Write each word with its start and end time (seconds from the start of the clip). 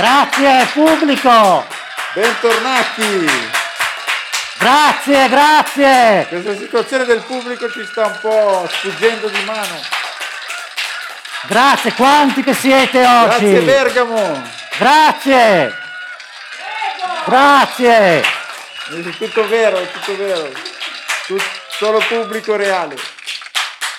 Grazie 0.00 0.64
pubblico! 0.72 1.66
Bentornati! 2.14 3.30
Grazie, 4.58 5.28
grazie! 5.28 6.26
Questa 6.26 6.56
situazione 6.56 7.04
del 7.04 7.20
pubblico 7.20 7.70
ci 7.70 7.84
sta 7.84 8.06
un 8.06 8.18
po' 8.18 8.66
sfuggendo 8.66 9.28
di 9.28 9.44
mano. 9.44 9.78
Grazie, 11.42 11.92
quanti 11.92 12.42
che 12.42 12.54
siete 12.54 13.04
oggi! 13.04 13.50
Grazie 13.50 13.60
Bergamo! 13.60 14.42
Grazie! 14.78 15.74
Grazie! 17.26 18.20
È 18.22 19.16
tutto 19.18 19.48
vero, 19.48 19.76
è 19.80 19.90
tutto 19.90 20.16
vero. 20.16 20.50
Tut- 21.26 21.60
solo 21.68 21.98
pubblico 22.08 22.56
reale. 22.56 22.96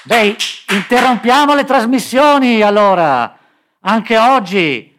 Beh, 0.01 0.35
interrompiamo 0.69 1.53
le 1.53 1.63
trasmissioni 1.63 2.63
allora, 2.63 3.37
anche 3.81 4.17
oggi. 4.17 4.90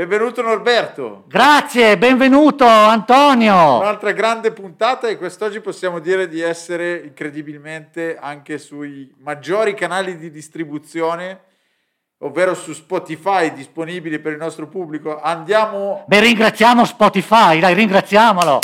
Benvenuto 0.00 0.40
Norberto. 0.40 1.24
Grazie, 1.26 1.98
benvenuto 1.98 2.64
Antonio. 2.64 3.80
Un'altra 3.80 4.12
grande 4.12 4.50
puntata 4.50 5.08
e 5.08 5.18
quest'oggi 5.18 5.60
possiamo 5.60 5.98
dire 5.98 6.26
di 6.26 6.40
essere 6.40 7.02
incredibilmente 7.04 8.16
anche 8.18 8.56
sui 8.56 9.14
maggiori 9.18 9.74
canali 9.74 10.16
di 10.16 10.30
distribuzione, 10.30 11.40
ovvero 12.20 12.54
su 12.54 12.72
Spotify 12.72 13.52
disponibili 13.52 14.18
per 14.20 14.32
il 14.32 14.38
nostro 14.38 14.68
pubblico. 14.68 15.20
Andiamo 15.20 16.04
Beh, 16.06 16.20
ringraziamo 16.20 16.86
Spotify, 16.86 17.58
dai, 17.60 17.74
ringraziamolo. 17.74 18.58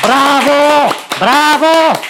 Bravo, 0.00 0.94
bravo. 1.18 2.00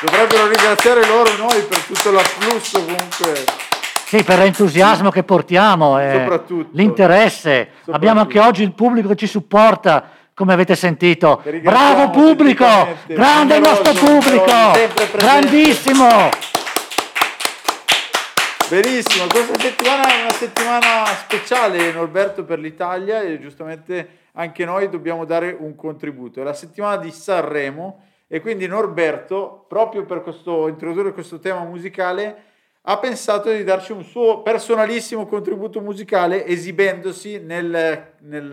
Dovrebbero 0.00 0.46
ringraziare 0.46 1.06
loro 1.06 1.36
noi 1.36 1.60
per 1.64 1.80
tutto 1.80 2.10
l'afflusso 2.12 2.82
comunque. 2.82 3.65
Sì, 4.06 4.22
per 4.22 4.38
l'entusiasmo 4.38 5.10
che 5.10 5.24
portiamo, 5.24 5.98
eh, 5.98 6.20
Soprattutto. 6.20 6.68
l'interesse. 6.74 7.64
Soprattutto. 7.64 7.90
Abbiamo 7.90 8.20
anche 8.20 8.38
oggi 8.38 8.62
il 8.62 8.72
pubblico 8.72 9.08
che 9.08 9.16
ci 9.16 9.26
supporta, 9.26 10.10
come 10.32 10.52
avete 10.52 10.76
sentito. 10.76 11.42
Bravo 11.60 12.10
pubblico, 12.10 12.64
grande 13.08 13.56
il 13.56 13.62
nostro 13.62 13.92
pubblico, 13.94 14.54
grandissimo. 15.10 16.28
Benissimo, 18.68 19.26
questa 19.26 19.58
settimana 19.58 20.06
è 20.06 20.20
una 20.20 20.32
settimana 20.32 21.06
speciale 21.06 21.90
Norberto 21.90 22.44
per 22.44 22.60
l'Italia 22.60 23.22
e 23.22 23.40
giustamente 23.40 24.18
anche 24.34 24.64
noi 24.64 24.88
dobbiamo 24.88 25.24
dare 25.24 25.56
un 25.58 25.74
contributo. 25.74 26.40
È 26.40 26.44
la 26.44 26.54
settimana 26.54 26.98
di 26.98 27.10
Sanremo 27.10 28.04
e 28.28 28.40
quindi 28.40 28.68
Norberto, 28.68 29.64
proprio 29.68 30.04
per 30.04 30.22
questo, 30.22 30.68
introdurre 30.68 31.12
questo 31.12 31.40
tema 31.40 31.64
musicale, 31.64 32.45
ha 32.88 32.98
pensato 32.98 33.50
di 33.50 33.64
darci 33.64 33.90
un 33.90 34.04
suo 34.04 34.42
personalissimo 34.42 35.26
contributo 35.26 35.80
musicale 35.80 36.46
esibendosi 36.46 37.40
nel, 37.40 38.12
nel- 38.20 38.44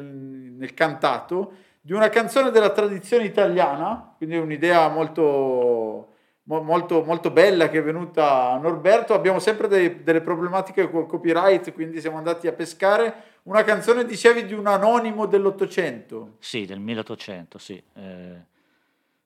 nel 0.58 0.74
cantato 0.74 1.54
di 1.80 1.94
una 1.94 2.10
canzone 2.10 2.50
della 2.50 2.72
tradizione 2.72 3.26
italiana, 3.26 4.14
quindi 4.18 4.38
un'idea 4.38 4.88
molto, 4.90 6.14
mo- 6.44 6.62
molto, 6.64 7.04
molto 7.04 7.30
bella 7.30 7.70
che 7.70 7.78
è 7.80 7.84
venuta 7.84 8.50
a 8.50 8.58
Norberto. 8.58 9.14
Abbiamo 9.14 9.38
sempre 9.38 9.68
dei- 9.68 10.02
delle 10.02 10.22
problematiche 10.22 10.90
col 10.90 11.06
copyright, 11.06 11.72
quindi 11.72 12.02
siamo 12.02 12.18
andati 12.18 12.48
a 12.48 12.54
pescare 12.54 13.14
una 13.44 13.64
canzone, 13.64 14.04
dicevi, 14.04 14.46
di 14.46 14.54
un 14.54 14.66
anonimo 14.66 15.28
dell'Ottocento. 15.28 16.38
Sì, 16.40 16.66
del 16.66 16.80
1800, 16.80 17.58
sì. 17.60 17.84
eh, 17.96 18.46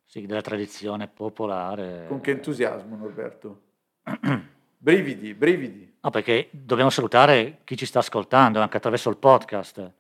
sì, 0.04 0.26
della 0.26 0.42
tradizione 0.42 1.08
popolare. 1.08 2.06
Con 2.08 2.20
che 2.20 2.32
entusiasmo, 2.32 2.98
Norberto? 2.98 3.62
brividi, 4.78 5.34
brividi. 5.34 5.96
No, 6.02 6.10
perché 6.10 6.48
dobbiamo 6.52 6.90
salutare 6.90 7.60
chi 7.64 7.76
ci 7.76 7.86
sta 7.86 8.00
ascoltando 8.00 8.62
anche 8.62 8.78
attraverso 8.78 9.10
il 9.10 9.18
podcast. 9.18 9.92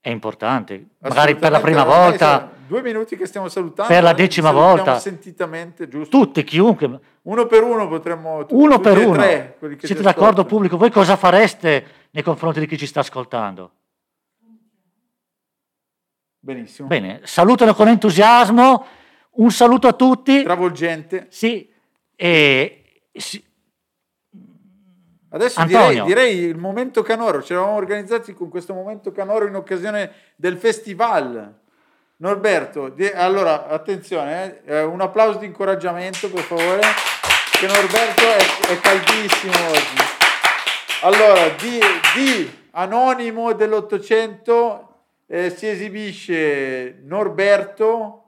È 0.00 0.10
importante. 0.10 0.86
Magari 0.98 1.36
per 1.36 1.50
la 1.50 1.60
prima 1.60 1.84
volta, 1.84 2.38
sono 2.38 2.56
Due 2.66 2.82
minuti 2.82 3.16
che 3.16 3.26
stiamo 3.26 3.48
salutando. 3.48 3.92
Per 3.92 4.02
la 4.02 4.10
eh, 4.10 4.14
decima 4.14 4.50
volta. 4.50 4.98
sentitamente, 4.98 5.88
giusto? 5.88 6.16
tutti, 6.16 6.42
chiunque, 6.42 7.00
Uno 7.22 7.46
per 7.46 7.62
uno 7.62 7.86
potremmo... 7.88 8.44
tu- 8.44 8.60
uno 8.60 8.80
per 8.80 8.98
uno. 8.98 9.14
tre, 9.14 9.56
Siete 9.78 10.02
d'accordo 10.02 10.44
pubblico? 10.44 10.76
Voi 10.76 10.90
cosa 10.90 11.16
fareste 11.16 12.08
nei 12.10 12.22
confronti 12.24 12.58
di 12.58 12.66
chi 12.66 12.76
ci 12.76 12.86
sta 12.86 13.00
ascoltando? 13.00 13.70
Benissimo. 16.40 16.88
Bene, 16.88 17.20
salutano 17.24 17.74
con 17.74 17.88
entusiasmo, 17.88 18.86
un 19.30 19.50
saluto 19.50 19.86
a 19.86 19.92
tutti. 19.92 20.42
Travolgente. 20.42 21.26
Sì, 21.30 21.68
e 22.14 23.00
sì, 23.12 23.42
Adesso 25.30 25.64
direi, 25.64 26.02
direi 26.02 26.38
il 26.38 26.56
momento 26.56 27.02
canoro, 27.02 27.42
ci 27.42 27.52
eravamo 27.52 27.74
organizzati 27.74 28.32
con 28.32 28.48
questo 28.48 28.74
momento 28.74 29.10
canoro 29.12 29.46
in 29.46 29.56
occasione 29.56 30.12
del 30.36 30.56
festival. 30.56 31.54
Norberto, 32.18 32.88
di- 32.88 33.06
allora 33.06 33.66
attenzione, 33.66 34.62
eh, 34.64 34.76
eh, 34.76 34.82
un 34.82 35.00
applauso 35.02 35.38
di 35.38 35.46
incoraggiamento 35.46 36.30
per 36.30 36.42
favore, 36.44 36.80
che 37.58 37.66
Norberto 37.66 38.22
è, 38.22 38.72
è 38.72 38.80
caldissimo 38.80 39.52
oggi. 39.68 40.14
Allora, 41.02 41.48
di, 41.60 41.78
di 42.14 42.68
anonimo 42.70 43.52
dell'Ottocento 43.52 45.04
eh, 45.26 45.50
si 45.50 45.68
esibisce 45.68 47.00
Norberto, 47.04 48.25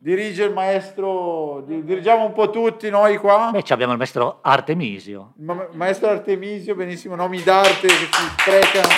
dirige 0.00 0.44
il 0.44 0.52
maestro, 0.52 1.62
di- 1.66 1.82
dirigiamo 1.84 2.24
un 2.24 2.32
po' 2.32 2.50
tutti 2.50 2.88
noi 2.88 3.16
qua. 3.16 3.50
beh, 3.52 3.62
ci 3.64 3.72
abbiamo 3.72 3.92
il 3.92 3.98
maestro 3.98 4.38
Artemisio. 4.42 5.32
Ma- 5.38 5.66
Maestro 5.72 6.08
Artemisio, 6.08 6.74
benissimo, 6.74 7.14
nomi 7.16 7.42
d'arte 7.42 7.86
che 7.86 7.92
si 7.94 8.28
sprecano. 8.38 8.88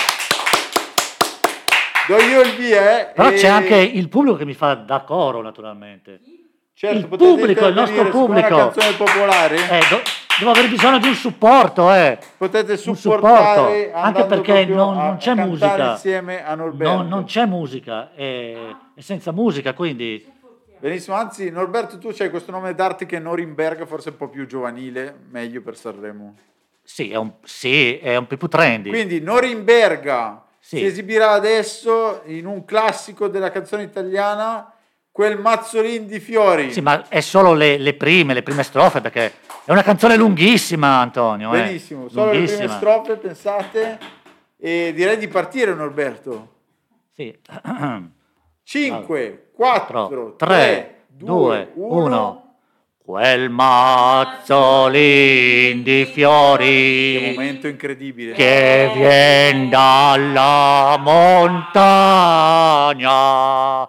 Do 2.08 2.16
io 2.18 2.40
il 2.42 2.54
via, 2.56 3.00
eh. 3.00 3.12
Però 3.14 3.30
e- 3.30 3.34
c'è 3.34 3.46
anche 3.48 3.76
il 3.76 4.08
pubblico 4.08 4.36
che 4.36 4.44
mi 4.44 4.54
fa 4.54 4.74
da 4.74 5.00
coro, 5.02 5.42
naturalmente. 5.42 6.20
certo, 6.74 6.98
il 6.98 7.06
pubblico, 7.06 7.66
il 7.66 7.74
nostro 7.74 8.08
pubblico. 8.08 8.54
Una 8.54 8.70
canzone 8.70 8.96
popolare. 8.96 9.56
Eh, 9.56 9.80
do- 9.88 10.00
devo 10.38 10.50
avere 10.50 10.68
bisogno 10.68 10.98
di 10.98 11.08
un 11.08 11.14
supporto, 11.14 11.92
eh. 11.92 12.18
potete 12.36 12.76
supportare 12.76 13.82
supporto, 13.90 13.98
anche 13.98 14.24
perché 14.24 14.64
non, 14.66 14.98
a- 14.98 15.04
non 15.08 15.16
c'è 15.18 15.34
musica. 15.34 15.90
insieme 15.92 16.44
a 16.44 16.54
Norberto. 16.54 16.94
Non, 16.96 17.08
non 17.08 17.24
c'è 17.24 17.46
musica, 17.46 18.12
è, 18.14 18.54
è 18.94 19.00
senza 19.00 19.30
musica, 19.32 19.72
quindi 19.74 20.26
Benissimo, 20.80 21.14
anzi 21.16 21.50
Norberto 21.50 21.98
tu 21.98 22.10
c'hai 22.12 22.30
questo 22.30 22.50
nome 22.50 22.74
d'arte 22.74 23.04
che 23.06 23.18
è 23.18 23.20
Norimberga, 23.20 23.84
forse 23.86 24.08
un 24.10 24.16
po' 24.16 24.28
più 24.28 24.46
giovanile, 24.46 25.14
meglio 25.30 25.60
per 25.60 25.76
Sanremo. 25.76 26.34
sì, 26.82 27.10
è 27.10 27.16
un, 27.16 27.32
sì, 27.44 27.98
è 27.98 28.16
un 28.16 28.26
po' 28.26 28.36
più 28.36 28.48
trendy. 28.48 28.88
Quindi 28.88 29.20
Norimberga 29.20 30.42
Sì. 30.58 30.78
si 30.78 30.84
esibirà 30.86 31.30
adesso 31.32 32.22
in 32.26 32.46
un 32.46 32.64
classico 32.64 33.28
della 33.28 33.50
canzone 33.50 33.82
italiana, 33.82 34.72
quel 35.12 35.38
Mazzolin 35.38 36.06
di 36.06 36.18
Fiori. 36.18 36.72
Sì, 36.72 36.80
ma 36.80 37.08
è 37.08 37.20
solo 37.20 37.52
le, 37.52 37.76
le 37.76 37.94
prime, 37.94 38.32
le 38.32 38.42
prime 38.42 38.62
strofe, 38.62 39.00
perché 39.02 39.32
è 39.64 39.70
una 39.72 39.82
canzone 39.82 40.16
lunghissima, 40.16 40.98
Antonio. 41.00 41.52
eh. 41.54 41.62
Benissimo, 41.62 42.08
solo 42.08 42.30
le 42.32 42.38
prime 42.38 42.46
Lunghissima. 42.46 42.76
strofe, 42.76 43.16
pensate, 43.16 43.98
e 44.56 44.92
direi 44.94 45.18
di 45.18 45.28
partire 45.28 45.74
Norberto. 45.74 46.54
Sì. 47.14 47.36
5, 48.70 49.48
4, 49.56 50.06
4, 50.06 50.34
3, 50.36 50.46
3, 50.46 50.94
2, 51.08 51.72
2, 51.74 51.86
1. 51.88 52.04
1. 52.04 52.44
Quel 53.04 53.50
mazzolin 53.50 55.02
di 55.82 56.04
Che 56.04 56.10
fiori 56.12 57.32
momento 57.34 57.66
incredibile. 57.66 58.32
che 58.34 58.92
vien 58.94 59.68
dalla 59.70 60.96
montagna. 63.00 63.88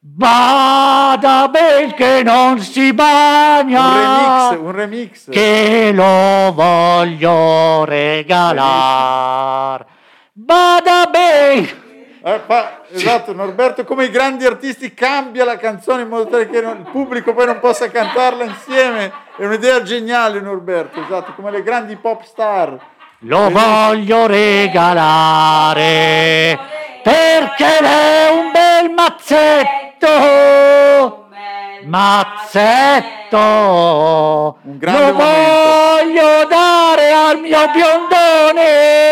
Bada 0.00 1.46
bel 1.48 1.94
che 1.94 2.24
non 2.24 2.58
si 2.58 2.88
Un 2.88 2.94
bagna, 2.96 4.50
remix, 4.50 4.58
un 4.60 4.72
remix. 4.72 5.28
che 5.30 5.92
lo 5.94 6.52
voglio 6.52 7.84
regalar. 7.84 9.06
Bada 10.32 11.06
bel. 11.08 11.89
Eh, 12.22 12.40
fa- 12.46 12.80
esatto, 12.92 13.32
Norberto, 13.32 13.84
come 13.84 14.04
i 14.04 14.10
grandi 14.10 14.44
artisti, 14.44 14.92
cambia 14.92 15.44
la 15.44 15.56
canzone 15.56 16.02
in 16.02 16.08
modo 16.08 16.26
tale 16.26 16.50
che 16.50 16.60
non- 16.60 16.76
il 16.84 16.90
pubblico 16.90 17.32
poi 17.32 17.46
non 17.46 17.60
possa 17.60 17.90
cantarla 17.90 18.44
insieme. 18.44 19.10
È 19.36 19.44
un'idea 19.44 19.82
geniale, 19.82 20.38
Norberto, 20.40 21.00
esatto, 21.02 21.32
come 21.34 21.50
le 21.50 21.62
grandi 21.62 21.96
pop 21.96 22.22
star. 22.24 22.76
Lo 23.24 23.48
voglio 23.50 24.26
regalare 24.26 25.78
perché 27.02 27.78
è 27.78 28.28
un 28.30 28.50
bel 28.52 28.90
mazzetto. 28.90 30.08
Mazzetto. 33.30 33.38
Un 34.62 34.78
grande 34.78 35.00
Lo 35.06 35.12
momento. 35.12 35.24
voglio 35.24 36.44
dare 36.48 37.10
al 37.12 37.38
mio 37.40 37.70
biondone 37.72 39.09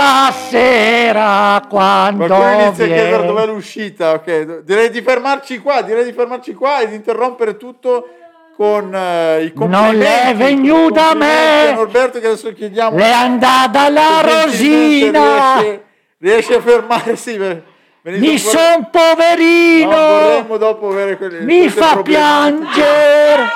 stasera 0.00 1.62
quando 1.68 2.26
Qualcuno 2.26 2.62
inizia 2.62 2.84
a 2.84 2.88
chiedere 2.88 3.26
dov'è 3.26 3.46
l'uscita. 3.46 4.12
ok. 4.12 4.60
Direi 4.62 4.88
di 4.90 5.02
fermarci 5.02 5.58
qua, 5.58 5.82
direi 5.82 6.04
di 6.04 6.12
fermarci 6.12 6.54
qua 6.54 6.80
e 6.80 6.88
di 6.88 6.94
interrompere 6.94 7.56
tutto 7.58 8.08
con 8.56 8.94
eh, 8.94 9.44
i 9.44 9.52
complimenti. 9.52 9.96
Non 9.96 10.02
è 10.06 10.34
venuta 10.34 11.10
a 11.10 11.14
me. 11.14 11.72
Norberto 11.74 12.18
che 12.18 12.26
adesso 12.26 12.52
chiediamo 12.52 12.96
Le 12.96 13.04
è 13.04 13.10
andata 13.10 13.88
la 13.90 14.20
rosina. 14.22 15.60
riesce 15.60 15.84
Riesci 16.18 16.52
a 16.52 16.60
fermare? 16.60 17.16
Sì, 17.16 17.36
beh, 17.36 17.62
venite 18.02 18.26
Mi 18.26 18.38
son 18.38 18.88
poverino! 18.90 19.90
No, 19.90 19.96
vorremmo 19.96 20.56
dopo 20.58 20.88
avere 20.88 21.16
quelli, 21.16 21.44
Mi 21.44 21.68
fa 21.68 22.02
piangere! 22.02 23.48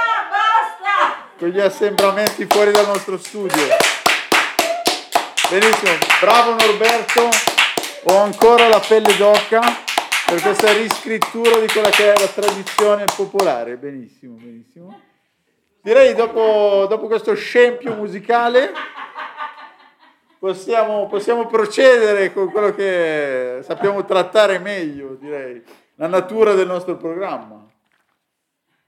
con 1.37 1.49
gli 1.49 1.59
assembramenti 1.61 2.47
fuori 2.49 2.71
dal 2.71 2.87
nostro 2.87 3.19
studio. 3.19 3.61
Benissimo, 5.51 5.93
bravo 6.21 6.51
Norberto. 6.53 7.29
Ho 8.05 8.17
ancora 8.23 8.67
la 8.67 8.81
pelle 8.81 9.15
d'oca 9.17 9.61
per 10.27 10.41
questa 10.41 10.73
riscrittura 10.73 11.59
di 11.59 11.67
quella 11.67 11.91
che 11.91 12.15
è 12.15 12.19
la 12.19 12.29
tradizione 12.29 13.05
popolare. 13.15 13.77
Benissimo, 13.77 14.37
benissimo. 14.37 15.01
Direi 15.83 16.15
dopo, 16.15 16.87
dopo 16.89 17.07
questo 17.09 17.35
scempio 17.35 17.95
musicale 17.95 18.73
possiamo, 20.39 21.07
possiamo 21.09 21.47
procedere 21.47 22.33
con 22.33 22.51
quello 22.51 22.75
che 22.75 23.59
sappiamo 23.63 24.03
trattare 24.07 24.59
meglio, 24.59 25.15
direi, 25.21 25.63
la 25.97 26.07
natura 26.07 26.55
del 26.55 26.67
nostro 26.67 26.97
programma. 26.97 27.63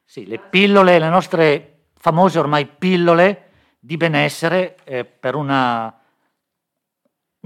Sì, 0.03 0.27
le 0.27 0.39
pillole, 0.39 0.99
le 0.99 1.09
nostre 1.11 1.81
famose 1.99 2.39
ormai 2.39 2.65
pillole 2.67 3.51
di 3.79 3.99
benessere 3.99 4.77
eh, 4.85 5.05
per 5.05 5.35
una 5.35 5.95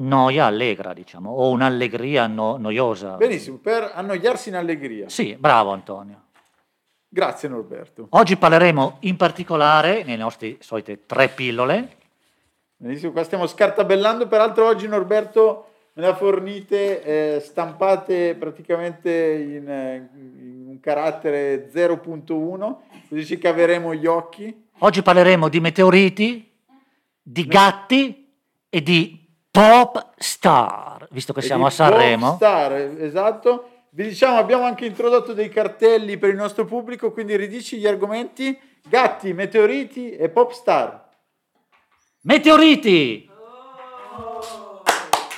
noia 0.00 0.46
allegra, 0.46 0.92
diciamo, 0.92 1.30
o 1.30 1.50
un'allegria 1.50 2.26
no- 2.26 2.56
noiosa. 2.56 3.16
Benissimo, 3.16 3.56
per 3.56 3.90
annoiarsi 3.94 4.48
in 4.50 4.56
allegria. 4.56 5.08
Sì, 5.08 5.36
bravo 5.38 5.70
Antonio. 5.70 6.24
Grazie 7.08 7.48
Norberto. 7.48 8.06
Oggi 8.10 8.36
parleremo 8.36 8.98
in 9.00 9.16
particolare, 9.16 10.04
nelle 10.04 10.22
nostre 10.22 10.56
solite 10.60 11.06
tre 11.06 11.28
pillole, 11.28 11.98
Benissimo, 12.82 13.12
qua 13.12 13.24
stiamo 13.24 13.46
scartabellando, 13.46 14.26
peraltro 14.26 14.66
oggi 14.66 14.88
Norberto 14.88 15.66
me 15.92 16.06
ha 16.06 16.14
fornite 16.14 17.02
eh, 17.36 17.40
stampate 17.40 18.34
praticamente 18.38 19.10
in, 19.10 19.68
eh, 19.68 20.08
in 20.14 20.64
un 20.66 20.80
carattere 20.80 21.68
0.1, 21.70 22.76
così 23.06 23.26
ci 23.26 23.36
caveremo 23.36 23.94
gli 23.94 24.06
occhi. 24.06 24.68
oggi 24.78 25.02
parleremo 25.02 25.50
di 25.50 25.60
meteoriti, 25.60 26.50
di 27.20 27.44
gatti 27.44 28.32
e 28.70 28.82
di 28.82 29.19
pop 29.50 30.06
star, 30.16 31.06
visto 31.10 31.32
che 31.32 31.40
E 31.40 31.42
siamo 31.42 31.66
a 31.66 31.70
Sanremo. 31.70 32.28
Popstar, 32.30 32.72
esatto. 33.00 33.68
Vi 33.90 34.04
diciamo, 34.04 34.38
abbiamo 34.38 34.64
anche 34.64 34.86
introdotto 34.86 35.32
dei 35.32 35.48
cartelli 35.48 36.16
per 36.16 36.30
il 36.30 36.36
nostro 36.36 36.64
pubblico, 36.64 37.10
quindi 37.10 37.36
ridici 37.36 37.76
gli 37.78 37.86
argomenti, 37.86 38.56
gatti, 38.88 39.32
meteoriti 39.32 40.12
e 40.12 40.28
popstar. 40.28 41.08
Meteoriti! 42.22 43.28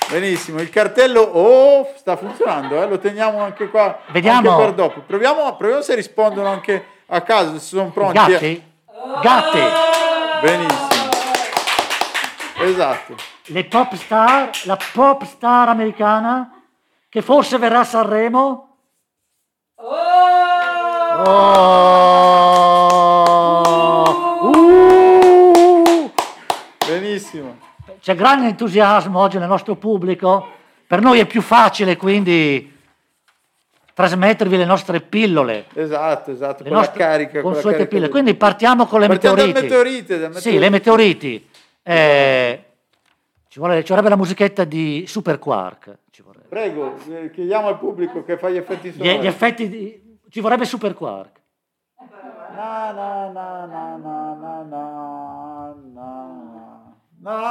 Benissimo, 0.09 0.61
il 0.61 0.69
cartello 0.69 1.21
oh, 1.21 1.91
sta 1.95 2.15
funzionando, 2.15 2.83
eh, 2.83 2.87
lo 2.87 2.99
teniamo 2.99 3.39
anche 3.39 3.69
qua 3.69 3.99
Vediamo. 4.11 4.51
anche 4.51 4.63
per 4.63 4.73
dopo. 4.75 4.99
Proviamo, 5.01 5.55
proviamo 5.55 5.81
se 5.81 5.95
rispondono 5.95 6.47
anche 6.49 6.85
a 7.07 7.21
caso, 7.21 7.53
se 7.53 7.59
sono 7.59 7.89
pronti. 7.89 8.13
Gatti? 8.13 8.63
Gatti! 9.23 9.59
Benissimo. 10.41 10.92
Esatto. 12.63 13.15
Le 13.47 13.65
pop 13.65 13.93
star, 13.95 14.49
la 14.63 14.77
pop 14.93 15.23
star 15.25 15.67
americana 15.69 16.49
che 17.09 17.21
forse 17.21 17.57
verrà 17.57 17.79
a 17.79 17.83
Sanremo. 17.83 18.77
Oh! 19.75 19.91
Uh! 24.49 26.11
Benissimo. 26.87 27.57
C'è 28.01 28.15
grande 28.15 28.47
entusiasmo 28.47 29.19
oggi 29.19 29.37
nel 29.37 29.47
nostro 29.47 29.75
pubblico. 29.75 30.47
Per 30.87 31.01
noi 31.01 31.19
è 31.19 31.25
più 31.25 31.41
facile 31.41 31.95
quindi 31.97 32.71
trasmettervi 33.93 34.57
le 34.57 34.65
nostre 34.65 35.01
pillole, 35.01 35.65
Esatto, 35.75 36.31
esatto, 36.31 36.63
le 36.63 36.69
con 36.69 36.77
la 36.79 36.83
nostre 36.83 36.99
carica. 37.03 37.41
con 37.41 37.51
la 37.51 37.53
consuete 37.53 37.77
carica 37.77 37.89
pillole. 37.89 38.09
Quindi 38.11 38.35
partiamo 38.35 38.85
con 38.85 38.99
le 38.99 39.07
Partiamo 39.07 39.35
dal 39.35 39.47
meteoriti. 39.47 39.73
meteorite, 39.75 40.19
dal 40.19 40.35
Sì, 40.41 40.57
le 40.57 40.69
meteorite. 40.69 41.27
meteoriti. 41.27 41.51
Eh, 41.83 42.63
ci, 43.49 43.59
vuole, 43.59 43.83
ci, 43.83 43.89
vorrebbe 43.89 44.09
la 44.09 44.15
musichetta 44.15 44.63
di 44.63 45.03
Super 45.05 45.37
Quark. 45.37 45.97
Prego, 46.47 46.95
eh, 47.09 47.29
chiediamo 47.31 47.67
al 47.67 47.77
pubblico 47.77 48.23
che 48.23 48.37
fa 48.37 48.49
gli 48.49 48.57
effetti 48.57 48.91
sonori. 48.91 49.19
Gli 49.19 49.27
effetti 49.27 49.67
di, 49.67 50.19
ci 50.29 50.39
vorrebbe 50.39 50.65
Super 50.65 50.93
Quark. 50.93 51.41
Na 52.55 52.91
na 52.91 53.29
na 53.29 53.65
na 53.65 53.95
na 53.97 54.33
na 54.33 54.63
na 54.63 54.85
na. 55.93 56.93
na. 57.19 57.43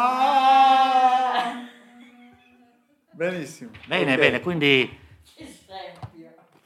Benissimo. 3.10 3.70
Bene, 3.86 4.14
okay. 4.14 4.16
bene, 4.16 4.40
quindi 4.40 4.98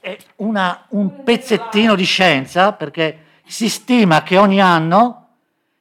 è 0.00 0.16
una, 0.36 0.86
un 0.90 1.24
pezzettino 1.24 1.96
di 1.96 2.04
scienza 2.04 2.72
perché 2.72 3.24
si 3.44 3.68
stima 3.68 4.22
che 4.22 4.36
ogni 4.36 4.60
anno 4.60 5.25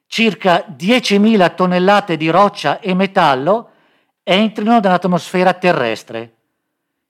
circa 0.06 0.64
10.000 0.68 1.54
tonnellate 1.54 2.16
di 2.16 2.30
roccia 2.30 2.80
e 2.80 2.94
metallo 2.94 3.70
entrino 4.22 4.78
nell'atmosfera 4.80 5.52
terrestre, 5.54 6.34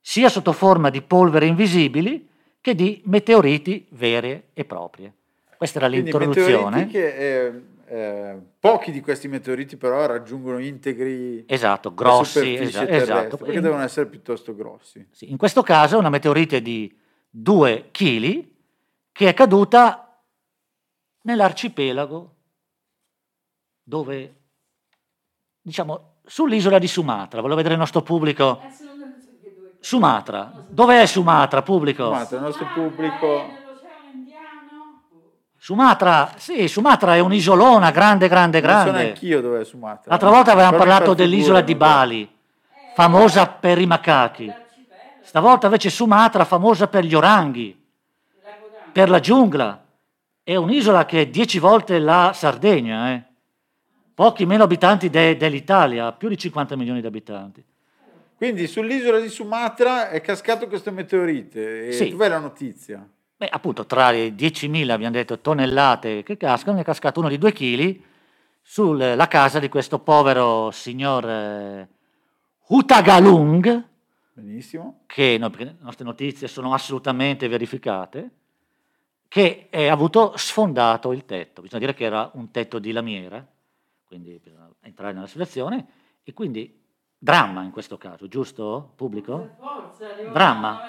sia 0.00 0.28
sotto 0.28 0.52
forma 0.52 0.90
di 0.90 1.02
polvere 1.02 1.46
invisibili 1.46 2.28
che 2.60 2.75
di 2.75 3.00
meteoriti 3.06 3.87
vere 3.90 4.48
e 4.54 4.64
proprie. 4.64 5.12
Questa 5.56 5.78
era 5.78 5.88
Quindi 5.88 6.10
l'introduzione. 6.10 6.87
che, 6.88 7.46
eh, 7.46 7.62
eh, 7.88 8.37
pochi 8.58 8.90
di 8.90 9.00
questi 9.00 9.28
meteoriti 9.28 9.76
però 9.76 10.04
raggiungono 10.06 10.58
integri 10.58 11.44
Esatto, 11.46 11.94
grossi, 11.94 12.40
superficie 12.40 12.62
esa- 12.69 12.84
terrestre, 12.84 13.14
esatto. 13.16 13.37
perché 13.38 13.60
devono 13.60 13.82
essere 13.82 14.06
piuttosto 14.06 14.54
grossi. 14.54 15.06
Sì, 15.10 15.31
in 15.31 15.37
questo 15.37 15.62
caso 15.62 15.96
è 15.96 15.99
una 15.99 16.10
meteorite 16.10 16.60
di 16.60 16.94
2 17.31 17.88
kg 17.92 18.44
che 19.12 19.28
è 19.28 19.34
caduta 19.34 20.20
nell'arcipelago 21.22 22.34
dove, 23.88 24.35
diciamo, 25.62 26.15
sull'isola 26.25 26.81
di 26.81 26.88
Sumatra. 26.88 27.41
Volevo 27.41 27.56
vedere 27.56 27.75
il 27.75 27.81
nostro 27.81 28.03
pubblico. 28.03 28.61
Sumatra. 29.79 30.50
Dov'è 30.69 31.06
Sumatra, 31.06 31.62
pubblico? 31.62 32.06
Sumatra, 32.06 32.37
il 32.37 32.43
nostro 32.43 32.67
pubblico 32.75 33.65
Sumatra, 35.56 36.33
sì, 36.37 36.69
Sumatra 36.69 37.17
è 37.17 37.19
un'isolona 37.21 37.91
grande, 37.91 38.29
grande, 38.29 38.61
non 38.61 38.71
so 38.71 38.83
grande. 38.85 39.03
neanch'io 39.03 39.41
dove 39.41 39.61
è 39.61 39.65
Sumatra. 39.65 40.11
L'altra 40.11 40.31
volta 40.31 40.53
avevamo 40.53 40.77
mi 40.77 40.79
parlato 40.79 41.15
dell'isola 41.15 41.61
di. 41.61 41.75
Bali, 41.75 42.37
famosa 42.94 43.47
per 43.49 43.81
i 43.81 43.87
macachi. 43.87 44.52
Stavolta 45.23 45.66
invece 45.66 45.90
Sumatra, 45.90 46.45
famosa 46.45 46.87
per 46.87 47.05
gli 47.05 47.14
oranghi, 47.14 47.76
per 48.93 49.11
la 49.11 49.19
giungla. 49.21 49.85
È 50.43 50.55
un'isola 50.55 51.05
che 51.05 51.23
è 51.23 51.26
dieci 51.26 51.59
volte 51.59 51.99
la 51.99 52.33
Sardegna, 52.33 53.11
eh. 53.12 53.23
Pochi 54.16 54.46
meno 54.46 54.62
abitanti 54.62 55.11
de- 55.11 55.37
dell'Italia, 55.37 56.11
più 56.12 56.28
di 56.30 56.38
50 56.38 56.75
milioni 56.75 57.02
di 57.02 57.06
abitanti. 57.06 57.62
Quindi 58.35 58.66
sull'isola 58.66 59.20
di 59.20 59.28
Sumatra 59.28 60.08
è 60.08 60.23
cascato 60.23 60.66
questo 60.68 60.90
meteorite 60.90 61.88
e 61.88 61.92
Sì. 61.92 62.08
dov'è 62.08 62.28
la 62.28 62.38
notizia? 62.38 63.06
Beh, 63.37 63.49
appunto, 63.50 63.85
tra 63.85 64.11
le 64.11 64.35
10.000, 64.35 64.94
abbiamo 64.94 65.12
detto, 65.12 65.38
tonnellate 65.38 66.23
che 66.23 66.38
cascano, 66.38 66.80
è 66.80 66.85
cascato 66.85 67.20
uno 67.20 67.28
di 67.28 67.37
due 67.37 67.52
chili 67.52 68.02
sulla 68.62 69.28
casa 69.28 69.58
di 69.58 69.68
questo 69.68 69.99
povero 69.99 70.70
signor 70.70 71.28
eh, 71.28 71.88
Hutagalung, 72.68 73.85
Benissimo. 74.32 75.00
che 75.06 75.37
no, 75.38 75.50
le 75.54 75.76
nostre 75.80 76.04
notizie 76.06 76.49
sono 76.49 76.73
assolutamente 76.73 77.49
verificate, 77.49 78.30
che 79.28 79.68
ha 79.70 79.92
avuto 79.92 80.32
sfondato 80.37 81.12
il 81.12 81.26
tetto. 81.26 81.61
Bisogna 81.61 81.80
dire 81.80 81.94
che 81.94 82.04
era 82.04 82.30
un 82.35 82.50
tetto 82.50 82.78
di 82.78 82.92
lamiera, 82.92 83.46
quindi 84.06 84.40
bisogna 84.42 84.70
entrare 84.80 85.12
nella 85.12 85.26
situazione, 85.26 85.86
e 86.22 86.32
quindi 86.32 86.82
dramma 87.18 87.62
in 87.62 87.70
questo 87.70 87.98
caso, 87.98 88.28
giusto 88.28 88.92
pubblico? 88.96 89.56
Dramma. 90.32 90.80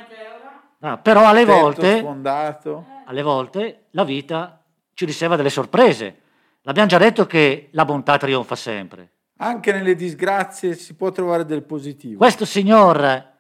Ah, 0.80 0.98
però 0.98 1.28
alle 1.28 1.46
volte, 1.46 1.98
sfondato. 2.00 2.86
alle 3.06 3.24
volte 3.24 3.86
la 3.92 4.04
vita 4.04 4.64
ci 4.94 5.06
riserva 5.06 5.36
delle 5.36 5.50
sorprese. 5.50 6.22
L'abbiamo 6.62 6.88
già 6.88 6.98
detto 6.98 7.26
che 7.26 7.70
la 7.72 7.86
bontà 7.86 8.18
trionfa 8.18 8.56
sempre. 8.56 9.12
Anche 9.38 9.72
nelle 9.72 9.96
disgrazie 9.96 10.74
si 10.76 10.96
può 10.96 11.12
trovare 11.12 11.46
del 11.46 11.64
positivo. 11.64 12.18
Questo 12.18 12.46
signor 12.46 13.36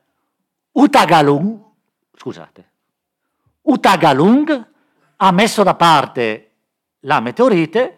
Utagalung, 0.71 1.59
scusate, 2.15 2.71
Utagalung 3.61 4.67
ha 5.17 5.31
messo 5.31 5.63
da 5.63 5.75
parte 5.75 6.51
la 7.01 7.19
meteorite 7.19 7.96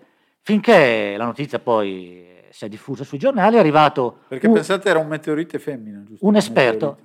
finché 0.49 1.13
la 1.15 1.25
notizia 1.25 1.59
poi 1.59 2.25
si 2.49 2.65
è 2.65 2.67
diffusa 2.67 3.03
sui 3.03 3.19
giornali, 3.19 3.57
è 3.57 3.59
arrivato 3.59 4.21
Perché 4.27 4.47
un, 4.47 4.53
pensate 4.53 4.89
era 4.89 4.97
un 4.97 5.05
meteorite 5.05 5.59
femmina, 5.59 6.01
giusto? 6.03 6.25
un 6.25 6.35
esperto. 6.37 6.97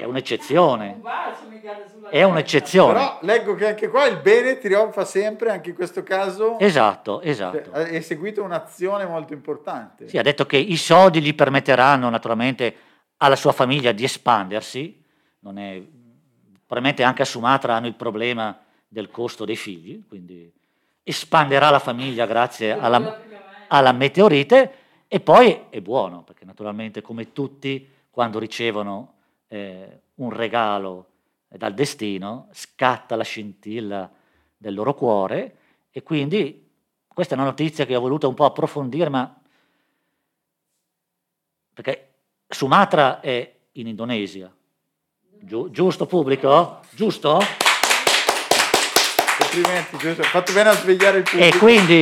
È 0.01 0.05
un'eccezione. 0.05 0.99
È 2.09 2.23
un'eccezione. 2.23 2.93
Però 2.93 3.19
leggo 3.21 3.53
che 3.53 3.67
anche 3.67 3.87
qua 3.87 4.07
il 4.07 4.17
bene 4.17 4.57
trionfa 4.57 5.05
sempre, 5.05 5.51
anche 5.51 5.69
in 5.69 5.75
questo 5.75 6.01
caso. 6.01 6.57
Esatto, 6.57 7.21
esatto. 7.21 7.65
Cioè, 7.65 7.71
ha 7.71 7.87
eseguito 7.87 8.41
un'azione 8.41 9.05
molto 9.05 9.33
importante. 9.33 10.07
Sì, 10.07 10.17
ha 10.17 10.23
detto 10.23 10.47
che 10.47 10.57
i 10.57 10.75
soldi 10.75 11.21
gli 11.21 11.35
permetteranno 11.35 12.09
naturalmente 12.09 12.75
alla 13.17 13.35
sua 13.35 13.51
famiglia 13.51 13.91
di 13.91 14.03
espandersi. 14.03 15.03
Non 15.41 15.59
è, 15.59 15.79
probabilmente 16.65 17.03
anche 17.03 17.21
a 17.21 17.25
Sumatra 17.25 17.75
hanno 17.75 17.85
il 17.85 17.93
problema 17.93 18.57
del 18.87 19.11
costo 19.11 19.45
dei 19.45 19.55
figli, 19.55 20.01
quindi 20.07 20.51
espanderà 21.03 21.69
la 21.69 21.77
famiglia 21.77 22.25
grazie 22.25 22.71
alla, 22.71 23.21
alla 23.67 23.91
meteorite 23.91 24.73
e 25.07 25.19
poi 25.19 25.65
è 25.69 25.79
buono, 25.79 26.23
perché 26.23 26.43
naturalmente 26.43 27.03
come 27.03 27.33
tutti 27.33 27.87
quando 28.09 28.39
ricevono 28.39 29.13
eh, 29.51 29.99
un 30.15 30.29
regalo 30.29 31.07
dal 31.49 31.73
destino, 31.73 32.47
scatta 32.53 33.17
la 33.17 33.23
scintilla 33.23 34.09
del 34.55 34.73
loro 34.73 34.93
cuore 34.93 35.57
e 35.91 36.03
quindi 36.03 36.69
questa 37.05 37.35
è 37.35 37.37
una 37.37 37.47
notizia 37.47 37.85
che 37.85 37.95
ho 37.95 37.99
voluto 37.99 38.29
un 38.29 38.33
po' 38.33 38.45
approfondire, 38.45 39.09
ma 39.09 39.41
perché 41.73 42.13
Sumatra 42.47 43.19
è 43.19 43.53
in 43.73 43.87
Indonesia, 43.87 44.53
Giu- 45.43 45.69
giusto 45.69 46.05
pubblico? 46.05 46.79
Giusto? 46.91 47.39
Complimenti, 49.37 49.97
giusto. 49.97 50.23
Fatto 50.23 50.53
bene 50.53 50.69
a 50.69 50.73
svegliare 50.73 51.17
il 51.17 51.23
pubblico. 51.23 51.55
E 51.55 51.57
quindi 51.57 52.01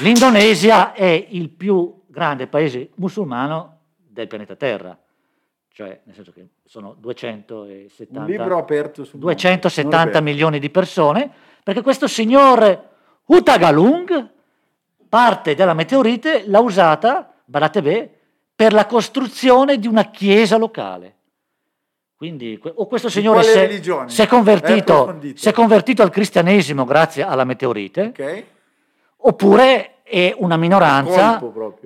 l'Indonesia 0.00 0.92
è 0.92 1.26
il 1.28 1.50
più 1.50 2.02
grande 2.06 2.48
paese 2.48 2.90
musulmano 2.96 3.78
del 3.96 4.26
pianeta 4.26 4.56
Terra 4.56 4.99
cioè 5.80 5.98
nel 6.04 6.14
senso 6.14 6.32
che 6.32 6.46
sono 6.66 6.94
270, 6.98 8.20
un 8.20 8.26
libro 8.26 8.58
aperto 8.58 9.02
su 9.04 9.16
270 9.16 10.20
milioni 10.20 10.58
di 10.58 10.68
persone, 10.68 11.30
perché 11.62 11.80
questo 11.80 12.06
signor 12.06 12.88
Utagalung 13.24 14.28
parte 15.08 15.54
della 15.54 15.72
meteorite 15.72 16.44
l'ha 16.46 16.60
usata, 16.60 17.32
badate 17.46 17.80
bene, 17.80 18.10
per 18.54 18.74
la 18.74 18.84
costruzione 18.84 19.78
di 19.78 19.86
una 19.86 20.10
chiesa 20.10 20.58
locale. 20.58 21.14
Quindi, 22.14 22.60
o 22.62 22.86
questo 22.86 23.08
signore 23.08 23.42
si 23.42 23.56
è, 23.56 23.80
si, 24.06 24.20
è 24.20 24.26
convertito, 24.26 25.18
si 25.34 25.48
è 25.48 25.52
convertito 25.52 26.02
al 26.02 26.10
cristianesimo 26.10 26.84
grazie 26.84 27.22
alla 27.22 27.44
meteorite, 27.44 28.08
okay. 28.08 28.46
oppure 29.16 29.99
e 30.10 30.34
una 30.36 30.56
minoranza, 30.56 31.40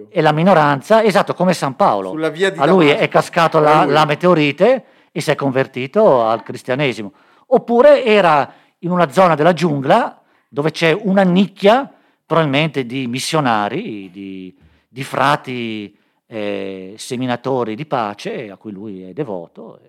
e 0.08 0.22
la 0.22 0.32
minoranza, 0.32 1.02
esatto 1.02 1.34
come 1.34 1.52
San 1.52 1.76
Paolo, 1.76 2.12
a 2.12 2.14
lui 2.14 2.86
Damasco. 2.86 2.96
è 2.96 3.08
cascato 3.08 3.60
la, 3.60 3.84
la, 3.84 4.06
meteorite 4.06 4.84
e 5.12 5.20
si 5.20 5.30
è 5.30 5.34
convertito 5.34 6.24
al 6.24 6.42
cristianesimo. 6.42 7.12
Oppure 7.48 8.02
era 8.02 8.50
in 8.78 8.90
una 8.90 9.10
zona 9.10 9.34
della 9.34 9.52
giungla 9.52 10.22
dove 10.48 10.70
c'è 10.70 10.96
una 10.98 11.22
nicchia 11.22 11.92
probabilmente 12.24 12.86
di 12.86 13.06
missionari, 13.06 14.10
di, 14.10 14.56
di 14.88 15.04
frati 15.04 15.94
eh, 16.26 16.94
seminatori 16.96 17.74
di 17.74 17.84
pace 17.84 18.50
a 18.50 18.56
cui 18.56 18.72
lui 18.72 19.02
è 19.02 19.12
devoto. 19.12 19.80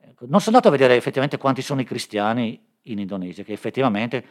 Ecco, 0.00 0.24
non 0.26 0.40
sono 0.40 0.56
andato 0.56 0.68
a 0.68 0.70
vedere 0.70 0.96
effettivamente 0.96 1.36
quanti 1.36 1.60
sono 1.60 1.82
i 1.82 1.84
cristiani 1.84 2.58
in 2.84 2.98
Indonesia, 2.98 3.42
che 3.42 3.52
effettivamente 3.52 4.24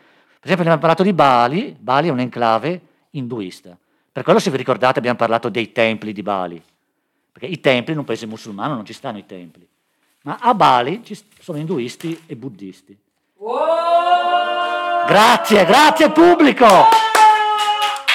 per 0.44 0.52
esempio 0.52 0.74
abbiamo 0.74 0.82
parlato 0.82 1.04
di 1.04 1.14
Bali, 1.14 1.74
Bali 1.80 2.10
è 2.10 2.12
un 2.12 2.20
enclave 2.20 2.82
induista. 3.12 3.78
Per 4.12 4.24
quello 4.24 4.40
se 4.40 4.52
vi 4.52 4.58
ricordate 4.58 5.00
abbiamo 5.00 5.16
parlato 5.18 5.48
dei 5.48 5.72
templi 5.72 6.12
di 6.12 6.22
Bali, 6.22 6.62
perché 7.32 7.48
i 7.48 7.62
templi 7.62 7.94
in 7.94 8.00
un 8.00 8.04
paese 8.04 8.26
musulmano 8.26 8.74
non 8.76 8.86
ci 8.86 8.92
stanno 8.92 9.20
i 9.20 9.26
templi, 9.26 9.66
ma 10.24 10.40
a 10.42 10.54
Bali 10.54 11.02
ci 11.06 11.18
sono 11.40 11.60
induisti 11.60 12.24
e 12.26 12.36
buddisti. 12.36 12.98
Grazie, 15.08 15.64
grazie 15.64 16.10
pubblico! 16.10 16.68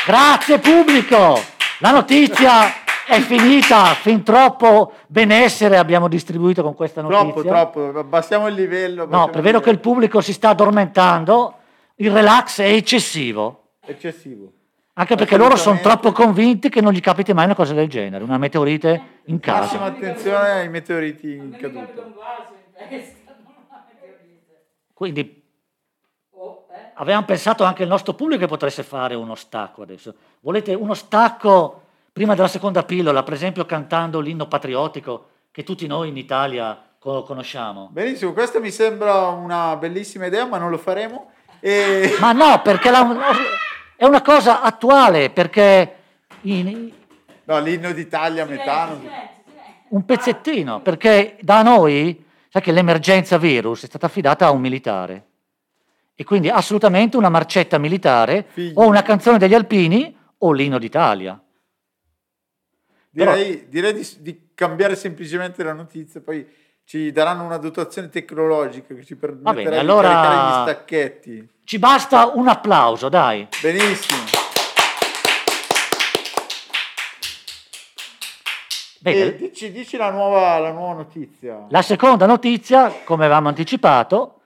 Grazie 0.06 0.58
pubblico! 0.58 1.40
La 1.78 1.92
notizia 1.92 2.84
è 3.06 3.20
finita, 3.20 3.84
fin 3.94 4.22
troppo 4.22 4.92
benessere 5.06 5.78
abbiamo 5.78 6.08
distribuito 6.08 6.62
con 6.62 6.74
questa 6.74 7.00
notizia. 7.00 7.32
Troppo, 7.32 7.80
troppo, 7.80 7.98
abbassiamo 7.98 8.48
il 8.48 8.54
livello. 8.54 9.04
Abbassiamo 9.04 9.32
no, 9.34 9.40
vedo 9.40 9.60
che 9.60 9.70
il 9.70 9.78
pubblico 9.78 10.20
si 10.20 10.34
sta 10.34 10.50
addormentando 10.50 11.54
il 12.00 12.10
relax 12.10 12.60
è 12.60 12.72
eccessivo. 12.72 13.70
Eccessivo. 13.80 14.52
Anche 14.94 15.14
perché 15.14 15.36
loro 15.36 15.56
sono 15.56 15.78
troppo 15.80 16.10
convinti 16.10 16.68
che 16.68 16.80
non 16.80 16.92
gli 16.92 17.00
capiti 17.00 17.32
mai 17.32 17.44
una 17.44 17.54
cosa 17.54 17.72
del 17.72 17.88
genere, 17.88 18.24
una 18.24 18.38
meteorite 18.38 19.20
in 19.26 19.38
casa. 19.38 19.60
Massima 19.60 19.84
attenzione 19.84 20.50
ai 20.50 20.68
meteoriti 20.68 21.34
in 21.34 21.56
caduta. 21.56 22.04
Quindi 24.92 25.42
oh, 26.30 26.66
eh. 26.72 26.90
avevamo 26.94 27.26
pensato 27.26 27.62
anche 27.62 27.84
il 27.84 27.88
nostro 27.88 28.14
pubblico 28.14 28.40
che 28.40 28.48
potesse 28.48 28.82
fare 28.82 29.14
uno 29.14 29.36
stacco 29.36 29.82
adesso. 29.82 30.14
Volete 30.40 30.74
uno 30.74 30.94
stacco 30.94 31.82
prima 32.12 32.34
della 32.34 32.48
seconda 32.48 32.82
pillola, 32.82 33.22
per 33.22 33.34
esempio 33.34 33.64
cantando 33.64 34.18
l'inno 34.18 34.48
patriottico 34.48 35.28
che 35.52 35.62
tutti 35.62 35.86
noi 35.86 36.08
in 36.08 36.16
Italia 36.16 36.80
conosciamo? 36.98 37.88
Benissimo, 37.92 38.32
questa 38.32 38.58
mi 38.58 38.72
sembra 38.72 39.28
una 39.28 39.76
bellissima 39.76 40.26
idea, 40.26 40.44
ma 40.44 40.58
non 40.58 40.70
lo 40.70 40.78
faremo. 40.78 41.30
E... 41.60 42.16
Ma 42.20 42.32
no, 42.32 42.62
perché 42.62 42.90
la, 42.90 43.16
è 43.96 44.04
una 44.04 44.22
cosa 44.22 44.62
attuale, 44.62 45.30
perché... 45.30 45.94
In, 46.42 46.92
no, 47.44 47.60
l'inno 47.60 47.92
d'Italia 47.92 48.44
a 48.44 48.46
metà... 48.46 48.98
Un 49.88 50.04
pezzettino, 50.04 50.82
perché 50.82 51.38
da 51.40 51.62
noi, 51.62 52.24
sai 52.48 52.60
che 52.60 52.72
l'emergenza 52.72 53.38
virus 53.38 53.84
è 53.84 53.86
stata 53.86 54.06
affidata 54.06 54.46
a 54.46 54.50
un 54.50 54.60
militare. 54.60 55.24
E 56.14 56.24
quindi 56.24 56.48
assolutamente 56.50 57.16
una 57.16 57.30
marcetta 57.30 57.78
militare 57.78 58.44
Figli. 58.48 58.72
o 58.74 58.86
una 58.86 59.02
canzone 59.02 59.38
degli 59.38 59.54
alpini 59.54 60.14
o 60.38 60.52
l'inno 60.52 60.78
d'Italia. 60.78 61.40
Direi, 63.08 63.56
Però, 63.56 63.66
direi 63.68 63.94
di, 63.94 64.08
di 64.18 64.48
cambiare 64.54 64.94
semplicemente 64.94 65.62
la 65.62 65.72
notizia, 65.72 66.20
poi 66.20 66.46
ci 66.88 67.12
daranno 67.12 67.44
una 67.44 67.58
dotazione 67.58 68.08
tecnologica 68.08 68.94
che 68.94 69.04
ci 69.04 69.14
permetterà 69.14 69.68
bene, 69.68 69.76
allora... 69.76 70.08
di 70.08 70.14
caricare 70.14 70.48
gli 70.48 70.62
stacchetti. 70.62 71.48
Ci 71.64 71.78
basta 71.78 72.30
un 72.32 72.48
applauso, 72.48 73.10
dai. 73.10 73.46
Benissimo. 73.60 74.22
Bene. 79.00 79.36
Dici, 79.36 79.70
dici 79.70 79.98
la, 79.98 80.10
nuova, 80.10 80.58
la 80.58 80.72
nuova 80.72 80.94
notizia. 80.94 81.66
La 81.68 81.82
seconda 81.82 82.24
notizia, 82.24 82.90
come 83.04 83.26
avevamo 83.26 83.48
anticipato, 83.48 84.40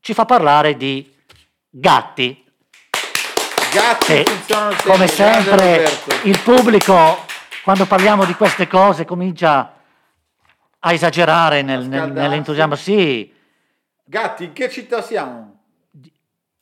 ci 0.00 0.12
fa 0.12 0.24
parlare 0.24 0.76
di 0.76 1.08
gatti. 1.70 2.44
Gatti 3.72 4.12
che, 4.12 4.24
funzionano 4.24 4.72
sempre. 4.72 4.90
Come 4.90 5.06
sempre, 5.06 5.90
il 6.24 6.40
pubblico, 6.40 7.24
quando 7.62 7.86
parliamo 7.86 8.24
di 8.24 8.34
queste 8.34 8.66
cose, 8.66 9.04
comincia 9.04 9.75
a 10.86 10.92
esagerare 10.92 11.62
nel, 11.62 11.86
nel, 11.88 12.12
nell'entusiasmo. 12.12 12.76
Sì. 12.76 13.32
Gatti, 14.04 14.44
in 14.44 14.52
che 14.52 14.70
città 14.70 15.02
siamo? 15.02 15.62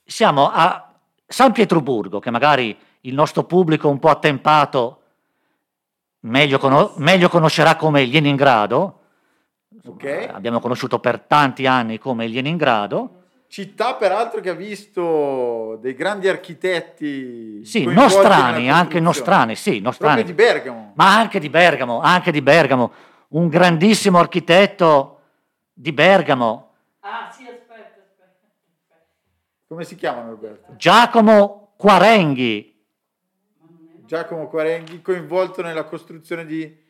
Siamo 0.03 0.51
a 0.51 0.93
San 1.27 1.53
Pietroburgo, 1.53 2.21
che 2.21 2.31
magari 2.31 2.77
il 3.03 3.15
nostro 3.15 3.45
pubblico 3.45 3.89
un 3.91 3.99
po' 3.99 4.09
attempato 4.09 5.01
meglio, 6.21 6.59
con- 6.59 6.93
meglio 6.97 7.29
conoscerà 7.29 7.77
come 7.77 8.07
Leningrado, 8.07 9.01
insomma, 9.69 9.95
Ok. 9.95 10.29
abbiamo 10.33 10.59
conosciuto 10.59 10.99
per 11.01 11.21
tanti 11.21 11.67
anni 11.67 11.99
come 11.99 12.27
Leningrado. 12.27 13.21
Città 13.47 13.95
peraltro 13.95 14.41
che 14.41 14.49
ha 14.49 14.55
visto 14.55 15.79
dei 15.83 15.95
grandi 15.95 16.29
architetti 16.29 17.63
Sì, 17.65 17.85
nostrani, 17.85 18.71
anche 18.71 19.01
nostrani, 19.01 19.55
sì, 19.55 19.81
nostrani. 19.81 20.23
Proprio 20.23 20.35
di 20.35 20.43
Bergamo. 20.43 20.93
ma 20.95 21.15
anche 21.15 21.39
di 21.39 21.51
Bergamo, 21.51 22.01
anche 22.01 22.33
di 22.33 22.41
Bergamo, 22.41 22.91
un 23.35 23.49
grandissimo 23.49 24.19
architetto 24.19 25.21
di 25.73 25.93
Bergamo, 25.93 26.71
Ah, 27.01 27.31
sì, 27.31 27.43
aspetta, 27.47 28.01
aspetta. 28.01 29.05
Come 29.67 29.85
si 29.85 29.95
chiamano 29.97 30.31
Roberto? 30.31 30.75
Giacomo 30.77 31.75
Quarenghi. 31.77 32.87
È... 33.61 34.05
Giacomo 34.07 34.47
Quarenghi 34.49 35.03
coinvolto 35.03 35.61
nella 35.63 35.85
costruzione 35.85 36.47
di 36.47 36.83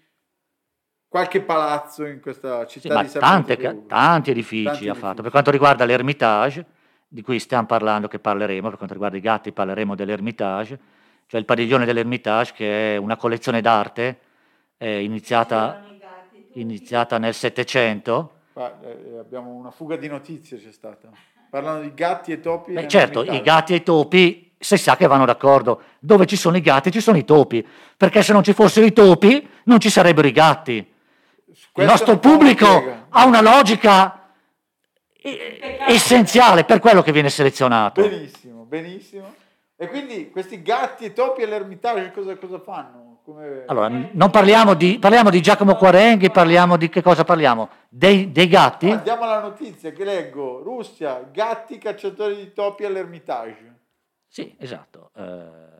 qualche 1.09 1.41
palazzo 1.41 2.05
in 2.05 2.21
questa 2.21 2.67
Sì, 2.69 2.81
città 2.81 2.95
ma 2.95 3.03
di 3.03 3.09
San 3.09 3.21
tante- 3.21 3.57
Pietroburgo. 3.57 3.89
tanti 3.89 4.31
edifici 4.31 4.65
Tanti 4.65 4.79
ha 4.81 4.91
edifici. 4.91 5.01
fatto. 5.07 5.23
Per 5.23 5.31
quanto 5.31 5.51
riguarda 5.51 5.85
l'Ermitage, 5.85 6.65
di 7.09 7.23
cui 7.23 7.39
stiamo 7.41 7.67
parlando, 7.67 8.07
che 8.07 8.19
parleremo, 8.21 8.69
per 8.69 8.77
quanto 8.77 8.93
riguarda 8.95 9.17
i 9.17 9.21
gatti 9.21 9.51
parleremo 9.51 9.95
dell'Ermitage, 9.97 10.79
cioè 11.27 11.41
il 11.41 11.47
padiglione 11.47 11.85
dell'Ermitage 11.87 12.53
che 12.53 12.95
è 12.95 12.97
una 12.99 13.17
collezione 13.17 13.61
d'arte 13.61 14.21
eh, 14.77 15.03
iniziata, 15.03 15.73
C'erano 15.73 15.93
i 15.95 15.99
gatti, 15.99 16.37
tutti. 16.37 16.44
Iniziata 16.55 17.19
nel 17.19 17.35
Settecento. 17.35 18.33
Eh, 18.55 19.19
abbiamo 19.19 19.51
una 19.51 19.71
fuga 19.71 19.97
di 19.97 20.09
notizie 20.09 20.59
c'è 20.59 20.73
stata. 20.73 21.09
Parlano 21.51 21.81
di 21.81 21.93
gatti 21.95 22.33
e 22.33 22.41
topi. 22.41 22.73
Beh, 22.73 22.89
certo, 22.89 23.23
i 23.23 23.41
gatti 23.41 23.73
e 23.73 23.77
i 23.77 23.83
topi 23.83 24.53
si 24.59 24.77
sa 24.77 24.97
che 24.97 25.07
vanno 25.07 25.25
d'accordo. 25.25 25.83
Dove 25.99 26.27
ci 26.27 26.37
sono 26.37 26.57
i 26.57 26.61
gatti 26.61 26.91
ci 26.91 27.01
sono 27.01 27.17
i 27.17 27.25
topi, 27.25 27.67
perché 27.97 28.23
se 28.23 28.33
non 28.33 28.43
ci 28.43 28.53
fossero 28.53 28.87
i 28.87 28.93
topi 28.93 29.49
non 29.65 29.79
ci 29.81 29.91
sarebbero 29.91 30.27
i 30.27 30.33
gatti. 30.33 30.73
Il 30.75 31.57
Questo 31.71 31.91
nostro 31.93 32.19
po' 32.19 32.29
lo 32.29 32.37
pubblico 32.37 32.67
spiega. 32.67 33.07
ha 33.11 33.25
una 33.25 33.41
logica 33.41 34.19
essenziale 35.87 36.65
per 36.65 36.81
quello 36.81 37.03
che 37.03 37.13
viene 37.13 37.31
selezionato. 37.31 38.03
Benissimo, 38.03 38.65
benissimo. 38.65 39.35
E 39.77 39.89
quindi 39.89 40.31
questi 40.31 40.63
gatti 40.63 41.05
e 41.05 41.13
topi 41.13 41.43
all'Ermitage 41.43 42.13
cosa, 42.13 42.37
cosa 42.37 42.59
fanno? 42.61 43.04
Come... 43.25 43.63
Allora, 43.67 43.89
non 43.89 44.31
parliamo 44.31 44.75
di, 44.75 44.99
parliamo 44.99 45.31
di 45.31 45.41
Giacomo 45.41 45.77
Quarenghi, 45.77 46.31
parliamo 46.31 46.77
di 46.77 46.91
che 46.91 47.01
cosa 47.01 47.25
parliamo? 47.25 47.71
Dei, 47.89 48.31
dei 48.31 48.47
gatti? 48.49 48.91
Andiamo 48.91 49.23
alla 49.23 49.41
notizia 49.41 49.93
che 49.93 50.05
leggo. 50.05 50.63
Russia, 50.63 51.27
gatti 51.33 51.79
cacciatori 51.79 52.37
di 52.37 52.53
topi 52.53 52.85
all'Ermitage. 52.85 53.79
Sì, 54.29 54.55
esatto. 54.59 55.11
Eh, 55.17 55.73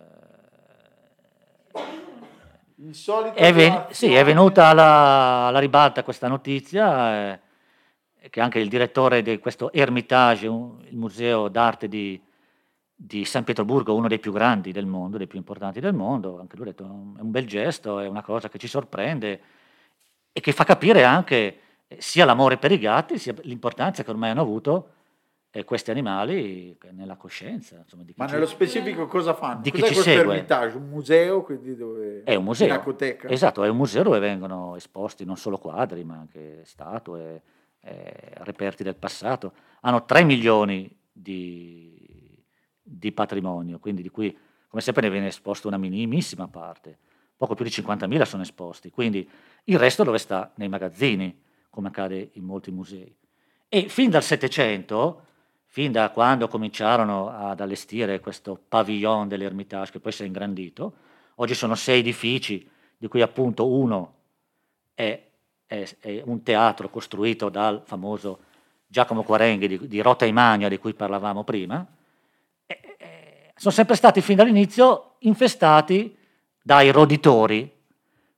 Insolita 2.77 3.35
È, 3.35 3.53
ven- 3.53 3.87
sì, 3.91 4.15
è 4.15 4.25
venuta 4.25 4.69
alla, 4.69 5.47
alla 5.47 5.59
ribalta 5.59 6.03
questa 6.03 6.29
notizia, 6.29 7.33
eh, 7.33 7.41
che 8.31 8.41
anche 8.41 8.59
il 8.59 8.71
direttore 8.71 9.21
di 9.21 9.39
questo 9.39 9.71
Ermitage, 9.71 10.47
un- 10.47 10.83
il 10.89 10.97
museo 10.97 11.49
d'arte 11.49 11.89
di, 11.89 12.19
di 12.95 13.25
San 13.25 13.45
Pietroburgo, 13.45 13.95
uno 13.95 14.09
dei 14.09 14.21
più 14.21 14.33
grandi 14.33 14.73
del 14.73 14.87
mondo, 14.87 15.19
dei 15.19 15.27
più 15.27 15.39
importanti 15.39 15.81
del 15.81 15.95
mondo, 15.95 16.39
anche 16.39 16.57
lui 16.57 16.69
ha 16.69 16.71
detto 16.71 16.85
è 16.85 17.21
un 17.21 17.31
bel 17.31 17.47
gesto, 17.47 17.99
è 17.99 18.07
una 18.07 18.23
cosa 18.23 18.49
che 18.49 18.59
ci 18.59 18.69
sorprende 18.69 19.41
e 20.33 20.41
che 20.41 20.53
fa 20.53 20.65
capire 20.65 21.05
anche 21.05 21.59
eh, 21.87 21.97
sia 22.01 22.25
l'amore 22.25 22.57
per 22.57 22.73
i 22.73 22.79
gatti, 22.79 23.19
sia 23.19 23.35
l'importanza 23.43 24.05
che 24.05 24.11
ormai 24.11 24.31
hanno 24.31 24.41
avuto 24.43 24.89
eh, 25.51 25.65
questi 25.65 25.91
animali 25.91 26.77
nella 26.93 27.17
coscienza. 27.17 27.77
Insomma, 27.77 28.03
di 28.03 28.13
chi 28.13 28.19
Ma 28.21 28.27
ci- 28.27 28.35
nello 28.35 28.47
specifico 28.47 29.07
cosa 29.07 29.35
fanno? 29.35 29.61
Di 29.61 29.71
chi 29.71 29.81
Cos'è 29.81 29.93
ci 29.93 29.95
questo 29.95 30.13
segue? 30.13 30.35
Ermitage? 30.35 30.77
Un 30.77 30.89
museo? 30.89 31.43
Quindi 31.43 31.77
dove... 31.77 32.23
È 32.25 32.35
un 32.35 32.45
museo. 32.45 32.67
Pinacoteca? 32.67 33.29
Esatto, 33.29 33.63
è 33.63 33.69
un 33.69 33.77
museo 33.77 34.03
dove 34.03 34.19
vengono 34.19 34.75
esposti 34.77 35.25
non 35.25 35.37
solo 35.37 35.59
quadri, 35.59 36.03
ma 36.03 36.17
anche 36.17 36.63
statue, 36.65 37.43
eh, 37.81 38.33
reperti 38.39 38.83
del 38.83 38.97
passato. 38.97 39.53
Hanno 39.83 40.05
3 40.05 40.25
milioni 40.25 40.91
di, 41.13 41.94
di 42.87 43.11
patrimonio, 43.13 43.79
quindi 43.79 44.03
di 44.03 44.11
cui, 44.11 44.37
come 44.69 44.83
sempre, 44.83 45.03
ne 45.05 45.11
viene 45.11 45.29
esposto 45.29 45.69
una 45.69 45.79
minimissima 45.79 46.47
parte. 46.47 46.99
Poco 47.37 47.55
più 47.55 47.65
di 47.65 47.71
50.000 47.71 48.23
sono 48.23 48.43
esposti, 48.43 48.91
quindi 48.91 49.29
il 49.65 49.79
resto 49.79 50.05
dove 50.05 50.19
sta? 50.19 50.53
Nei 50.57 50.69
magazzini, 50.69 51.41
come 51.71 51.89
accade 51.89 52.31
in 52.35 52.45
molti 52.45 52.71
musei. 52.71 53.13
E 53.69 53.89
fin 53.89 54.11
dal 54.11 54.23
Settecento, 54.23 55.23
fin 55.65 55.91
da 55.91 56.11
quando 56.11 56.47
cominciarono 56.47 57.31
ad 57.31 57.61
allestire 57.61 58.21
questo 58.21 58.61
pavillon 58.69 59.27
dell'Ermitage, 59.27 59.91
che 59.91 60.01
poi 60.01 60.13
si 60.13 60.23
è 60.23 60.27
ingrandito, 60.27 60.95
oggi 61.37 61.55
sono 61.55 61.75
sei 61.75 62.01
edifici, 62.01 62.69
di 62.97 63.09
cui 63.09 63.23
appunto 63.23 63.67
uno 63.67 64.15
è, 64.95 65.21
è- 65.67 65.97
è 65.99 66.23
un 66.25 66.43
teatro 66.43 66.89
costruito 66.89 67.49
dal 67.49 67.83
famoso 67.85 68.39
Giacomo 68.87 69.25
Quarenghi 69.25 69.67
di, 69.67 69.89
di 69.89 70.01
Rota 70.01 70.25
Imagna, 70.25 70.69
di 70.69 70.79
cui 70.79 70.95
parlavamo 70.95 71.43
prima, 71.43 71.85
e- 72.81 72.97
e- 72.99 73.53
sono 73.57 73.75
sempre 73.75 73.97
stati 73.97 74.21
fin 74.21 74.37
dall'inizio 74.37 75.15
infestati 75.21 76.17
dai 76.63 76.91
roditori, 76.91 77.71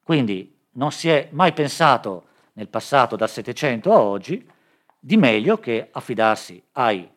quindi 0.02 0.54
non 0.72 0.92
si 0.92 1.08
è 1.08 1.28
mai 1.30 1.52
pensato 1.52 2.24
nel 2.54 2.68
passato, 2.68 3.16
dal 3.16 3.30
Settecento 3.30 3.92
a 3.92 4.00
oggi, 4.00 4.44
di 4.98 5.16
meglio 5.16 5.58
che 5.58 5.88
affidarsi 5.90 6.62
ai, 6.72 7.08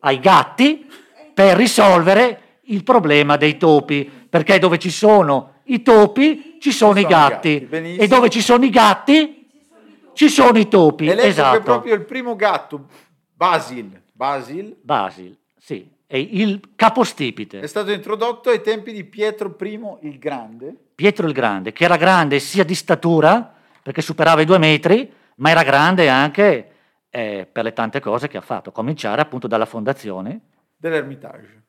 ai 0.00 0.20
gatti 0.20 0.88
per 1.34 1.56
risolvere 1.56 2.58
il 2.62 2.84
problema 2.84 3.36
dei 3.36 3.56
topi, 3.56 4.04
perché 4.04 4.58
dove 4.58 4.78
ci 4.78 4.90
sono 4.90 5.58
i 5.64 5.82
topi 5.82 6.56
ci 6.60 6.72
sono 6.72 6.98
i 6.98 7.02
sono 7.02 7.14
i 7.14 7.18
gatti, 7.18 7.66
gatti, 7.68 7.96
e 7.96 8.08
dove 8.08 8.28
ci 8.28 8.40
sono 8.40 8.64
i 8.64 8.70
gatti 8.70 9.48
ci 10.12 10.28
sono 10.28 10.58
i 10.58 10.68
topi. 10.68 11.04
E 11.04 11.08
leggo 11.08 11.22
che 11.22 11.28
esatto. 11.28 11.60
proprio 11.62 11.94
il 11.94 12.04
primo 12.04 12.36
gatto, 12.36 12.86
Basil, 13.34 14.02
Basil, 14.20 14.76
Basil, 14.82 15.34
sì, 15.56 15.90
è 16.06 16.18
il 16.18 16.60
è 16.60 16.68
capostipite, 16.76 17.66
stato 17.66 17.90
introdotto 17.90 18.50
ai 18.50 18.60
tempi 18.60 18.92
di 18.92 19.04
Pietro 19.04 19.56
I 19.58 19.80
il 20.02 20.18
Grande. 20.18 20.76
Pietro 20.94 21.26
il 21.26 21.32
Grande, 21.32 21.72
che 21.72 21.84
era 21.84 21.96
grande 21.96 22.38
sia 22.38 22.62
di 22.62 22.74
statura, 22.74 23.54
perché 23.82 24.02
superava 24.02 24.42
i 24.42 24.44
due 24.44 24.58
metri, 24.58 25.10
ma 25.36 25.48
era 25.48 25.62
grande 25.62 26.10
anche 26.10 26.70
eh, 27.08 27.48
per 27.50 27.64
le 27.64 27.72
tante 27.72 27.98
cose 28.00 28.28
che 28.28 28.36
ha 28.36 28.42
fatto, 28.42 28.68
a 28.68 28.72
cominciare 28.72 29.22
appunto 29.22 29.46
dalla 29.46 29.64
fondazione 29.64 30.40
dell'Ermitage. 30.76 31.62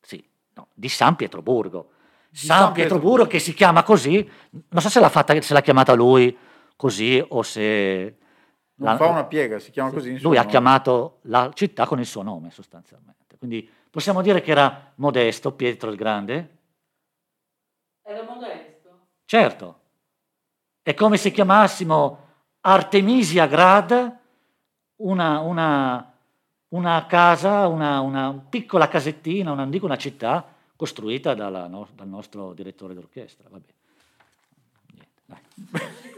sì, 0.00 0.26
no, 0.54 0.68
di 0.72 0.88
San 0.88 1.14
Pietroburgo. 1.14 1.90
Di 2.30 2.38
San, 2.38 2.46
San 2.46 2.72
Pietroburgo 2.72 2.72
Pietroburgo. 2.72 3.26
che 3.26 3.38
si 3.38 3.52
chiama 3.52 3.82
così, 3.82 4.26
non 4.70 4.80
so 4.80 4.88
se 4.88 4.98
l'ha, 4.98 5.10
fatta, 5.10 5.38
se 5.42 5.52
l'ha 5.52 5.60
chiamata 5.60 5.92
lui 5.92 6.34
così 6.74 7.22
o 7.28 7.42
se... 7.42 8.16
Non 8.80 8.90
la- 8.92 8.96
fa 8.96 9.06
una 9.06 9.24
piega, 9.24 9.58
si 9.58 9.70
chiama 9.70 9.90
così. 9.90 10.10
in 10.10 10.18
suo 10.18 10.28
Lui 10.28 10.36
ha 10.36 10.40
nome. 10.40 10.50
chiamato 10.52 11.18
la 11.22 11.50
città 11.54 11.86
con 11.86 11.98
il 11.98 12.06
suo 12.06 12.22
nome 12.22 12.50
sostanzialmente. 12.50 13.36
Quindi 13.38 13.68
possiamo 13.90 14.22
dire 14.22 14.40
che 14.40 14.50
era 14.50 14.92
modesto 14.96 15.52
Pietro 15.52 15.90
il 15.90 15.96
Grande? 15.96 16.56
Era 18.02 18.22
modesto. 18.22 18.98
Certo. 19.24 19.80
È 20.82 20.94
come 20.94 21.16
se 21.16 21.30
chiamassimo 21.30 22.26
Artemisia 22.62 23.46
Grad 23.46 24.16
una, 24.96 25.40
una- 25.40 26.12
una 26.68 27.06
casa, 27.06 27.66
una, 27.66 28.00
una 28.00 28.32
piccola 28.48 28.88
casettina, 28.88 29.54
non 29.54 29.70
dico 29.70 29.86
una 29.86 29.96
città, 29.96 30.54
costruita 30.76 31.34
dalla 31.34 31.66
no- 31.66 31.88
dal 31.94 32.08
nostro 32.08 32.52
direttore 32.52 32.94
d'orchestra. 32.94 33.48
Vabbè. 33.50 33.72
Niente, 34.94 36.16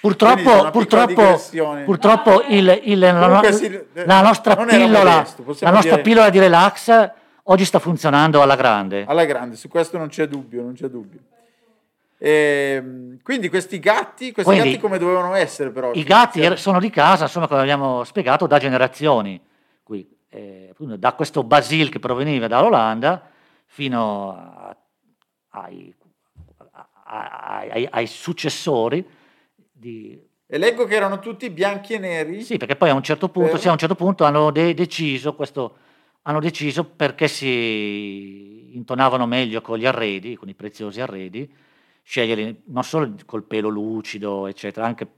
Purtroppo, 0.00 0.70
purtroppo, 0.70 1.40
purtroppo 1.84 2.42
il- 2.48 2.80
il- 2.84 2.98
la, 2.98 3.42
sì, 3.52 3.80
la 4.04 4.20
nostra, 4.20 4.54
pillola, 4.56 5.16
modesto, 5.16 5.42
la 5.60 5.70
nostra 5.70 5.90
dire- 5.90 6.02
pillola 6.02 6.30
di 6.30 6.38
relax 6.38 7.10
oggi 7.44 7.64
sta 7.64 7.78
funzionando 7.78 8.40
alla 8.42 8.54
grande. 8.56 9.04
Alla 9.06 9.24
grande, 9.24 9.56
su 9.56 9.68
questo 9.68 9.98
non 9.98 10.08
c'è 10.08 10.28
dubbio, 10.28 10.62
non 10.62 10.74
c'è 10.74 10.86
dubbio. 10.88 11.20
Ehm, 12.18 13.18
quindi 13.22 13.48
questi 13.48 13.78
gatti, 13.78 14.32
questi 14.32 14.50
Quindi, 14.52 14.70
gatti 14.70 14.80
come 14.80 14.98
dovevano 14.98 15.34
essere 15.34 15.70
però? 15.70 15.90
I 15.92 16.02
gatti 16.04 16.40
er- 16.40 16.56
sono 16.58 16.78
di 16.78 16.88
casa, 16.90 17.24
insomma, 17.24 17.46
come 17.48 17.60
abbiamo 17.60 18.04
spiegato, 18.04 18.46
da 18.46 18.58
generazioni. 18.58 19.40
Qui, 19.82 20.08
eh, 20.28 20.72
da 20.78 21.12
questo 21.14 21.42
Basil 21.42 21.88
che 21.90 21.98
proveniva 21.98 22.46
dall'Olanda 22.46 23.22
fino 23.66 24.30
a- 24.32 24.76
ai, 25.60 25.94
a- 27.04 27.66
ai- 27.70 27.88
ai 27.90 28.06
successori 28.06 29.06
di, 29.78 30.18
E 30.46 30.58
leggo 30.58 30.84
che 30.84 30.94
erano 30.94 31.18
tutti 31.18 31.50
bianchi 31.50 31.94
e 31.94 31.98
neri. 31.98 32.42
Sì, 32.42 32.56
perché 32.56 32.76
poi 32.76 32.90
a 32.90 32.94
un 32.94 33.02
certo 33.02 33.28
punto, 33.28 33.56
sì, 33.56 33.68
a 33.68 33.72
un 33.72 33.78
certo 33.78 33.94
punto 33.94 34.24
hanno 34.24 34.50
de- 34.50 34.74
deciso 34.74 35.34
questo, 35.34 35.76
hanno 36.22 36.40
deciso 36.40 36.84
perché 36.84 37.28
si 37.28 38.74
intonavano 38.74 39.26
meglio 39.26 39.60
con 39.60 39.78
gli 39.78 39.86
arredi, 39.86 40.36
con 40.36 40.48
i 40.48 40.54
preziosi 40.54 41.00
arredi, 41.00 41.52
scegliere 42.02 42.62
non 42.66 42.84
solo 42.84 43.14
col 43.26 43.42
pelo 43.42 43.68
lucido, 43.68 44.46
eccetera, 44.46 44.86
anche 44.86 45.08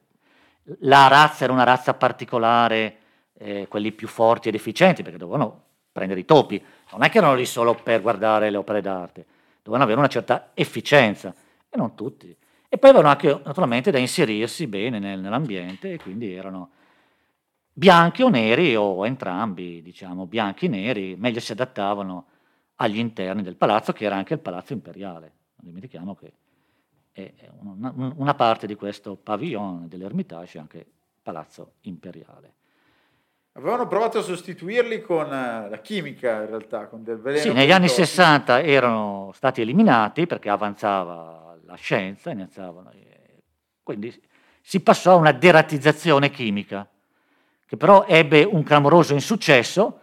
la 0.81 1.07
razza 1.09 1.45
era 1.45 1.53
una 1.53 1.65
razza 1.65 1.95
particolare, 1.95 2.97
eh, 3.39 3.67
quelli 3.69 3.93
più 3.93 4.09
forti 4.09 4.49
ed 4.49 4.55
efficienti, 4.55 5.03
perché 5.03 5.19
dovevano 5.19 5.65
prendere 5.93 6.21
i 6.21 6.25
topi, 6.25 6.63
non 6.93 7.03
è 7.03 7.11
che 7.11 7.19
erano 7.19 7.35
lì 7.35 7.45
solo 7.45 7.75
per 7.75 8.01
guardare 8.01 8.51
le 8.51 8.57
opere 8.57 8.81
d'arte, 8.81 9.27
dovevano 9.63 9.85
avere 9.85 9.99
una 9.99 10.09
certa 10.09 10.51
efficienza, 10.55 11.35
e 11.69 11.77
non 11.77 11.95
tutti. 11.95 12.35
E 12.69 12.77
poi 12.77 12.91
avevano 12.91 13.11
anche 13.11 13.41
naturalmente 13.45 13.91
da 13.91 13.99
inserirsi 13.99 14.67
bene 14.67 14.99
nel- 14.99 15.21
nell'ambiente 15.21 15.93
e 15.93 15.99
quindi 15.99 16.35
erano 16.35 16.71
bianchi 17.73 18.23
o 18.23 18.29
neri 18.29 18.77
o 18.77 19.07
entrambi, 19.07 19.81
diciamo, 19.83 20.27
bianchi 20.27 20.67
e 20.67 20.69
neri, 20.69 21.17
meglio 21.17 21.41
si 21.41 21.53
adattavano 21.53 22.27
agli 22.77 22.99
interni 22.99 23.43
del 23.43 23.57
palazzo 23.57 23.93
che 23.93 24.05
era 24.05 24.17
anche 24.17 24.35
il 24.35 24.41
palazzo 24.41 24.73
imperiale. 24.73 25.33
Non 25.57 25.67
dimentichiamo 25.67 26.15
che 26.15 26.33
è 27.13 27.33
una, 27.61 27.93
una 28.17 28.35
parte 28.35 28.67
di 28.67 28.75
questo 28.75 29.17
pavillon 29.17 29.89
dell'Ermitage 29.89 30.59
è 30.59 30.61
anche 30.61 30.87
palazzo 31.23 31.73
imperiale. 31.83 32.55
Avevano 33.53 33.89
provato 33.89 34.19
a 34.19 34.23
sostituirli 34.23 35.01
con 35.01 35.27
eh, 35.27 35.69
la 35.69 35.79
chimica, 35.83 36.43
in 36.43 36.47
realtà, 36.47 36.87
con 36.87 37.03
del 37.03 37.19
veleno. 37.19 37.43
Sì, 37.43 37.53
negli 37.53 37.73
anni 37.73 37.89
topi. 37.89 38.05
60 38.05 38.63
erano 38.63 39.33
stati 39.35 39.63
eliminati 39.63 40.27
perché 40.27 40.49
avanzava 40.49 41.48
la 41.69 41.77
scienza, 41.77 42.31
iniziavano, 42.31 42.91
eh, 42.93 43.43
quindi 43.83 44.11
si 44.63 44.81
passò 44.81 45.13
a 45.13 45.17
una 45.17 45.33
deratizzazione 45.33 46.31
chimica, 46.31 46.89
che 47.67 47.77
però 47.77 48.07
ebbe 48.07 48.43
un 48.43 48.63
clamoroso 48.63 49.13
insuccesso, 49.13 50.01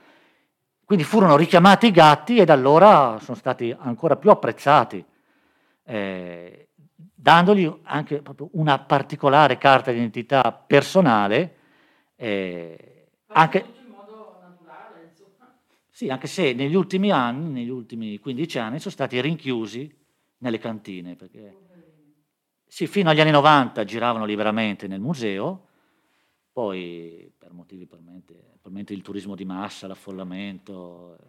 quindi 0.85 1.03
furono 1.03 1.35
richiamati 1.35 1.87
i 1.87 1.91
gatti 1.91 2.37
e 2.37 2.45
da 2.45 2.53
allora 2.53 3.17
sono 3.19 3.35
stati 3.35 3.75
ancora 3.75 4.15
più 4.15 4.29
apprezzati, 4.29 5.03
eh, 5.85 6.67
dandogli 6.93 7.79
anche 7.83 8.21
proprio 8.21 8.49
una 8.53 8.77
particolare 8.77 9.57
carta 9.57 9.91
di 9.91 9.97
identità 9.97 10.51
personale. 10.51 11.55
eh, 12.17 13.07
anche, 13.29 13.65
sì, 15.89 16.09
anche 16.09 16.27
se 16.27 16.53
negli 16.53 16.75
ultimi 16.75 17.11
anni, 17.11 17.49
negli 17.49 17.69
ultimi 17.69 18.19
15 18.19 18.59
anni, 18.59 18.79
sono 18.79 18.93
stati 18.93 19.19
rinchiusi 19.19 20.04
nelle 20.45 20.59
cantine, 20.59 21.15
perché 21.15 21.57
sì, 22.67 22.87
fino 22.87 23.09
agli 23.09 23.19
anni 23.19 23.31
90 23.31 23.83
giravano 23.83 24.25
liberamente 24.25 24.87
nel 24.87 24.99
museo, 24.99 25.67
poi 26.51 27.31
per 27.37 27.51
motivi 27.51 27.85
probabilmente, 27.85 28.93
il 28.93 29.01
turismo 29.01 29.35
di 29.35 29.45
massa, 29.45 29.87
l'affollamento, 29.87 31.17
eh, 31.19 31.23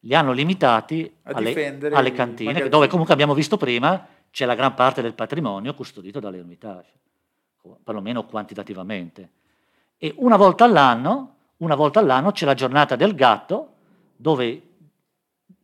li 0.00 0.14
hanno 0.14 0.32
limitati 0.32 1.12
alle, 1.22 1.50
alle 1.92 2.12
cantine, 2.12 2.52
magazzini. 2.52 2.68
dove 2.68 2.86
comunque 2.86 3.12
abbiamo 3.12 3.34
visto 3.34 3.56
prima 3.56 4.06
c'è 4.30 4.46
la 4.46 4.54
gran 4.54 4.74
parte 4.74 5.02
del 5.02 5.14
patrimonio 5.14 5.74
custodito 5.74 6.20
dall'Ermitage, 6.20 6.92
perlomeno 7.82 8.24
quantitativamente. 8.26 9.30
E 9.98 10.14
una 10.18 10.36
volta 10.36 10.64
all'anno, 10.64 11.34
una 11.58 11.74
volta 11.74 11.98
all'anno 11.98 12.30
c'è 12.30 12.46
la 12.46 12.54
giornata 12.54 12.96
del 12.96 13.14
gatto, 13.14 13.74
dove 14.16 14.62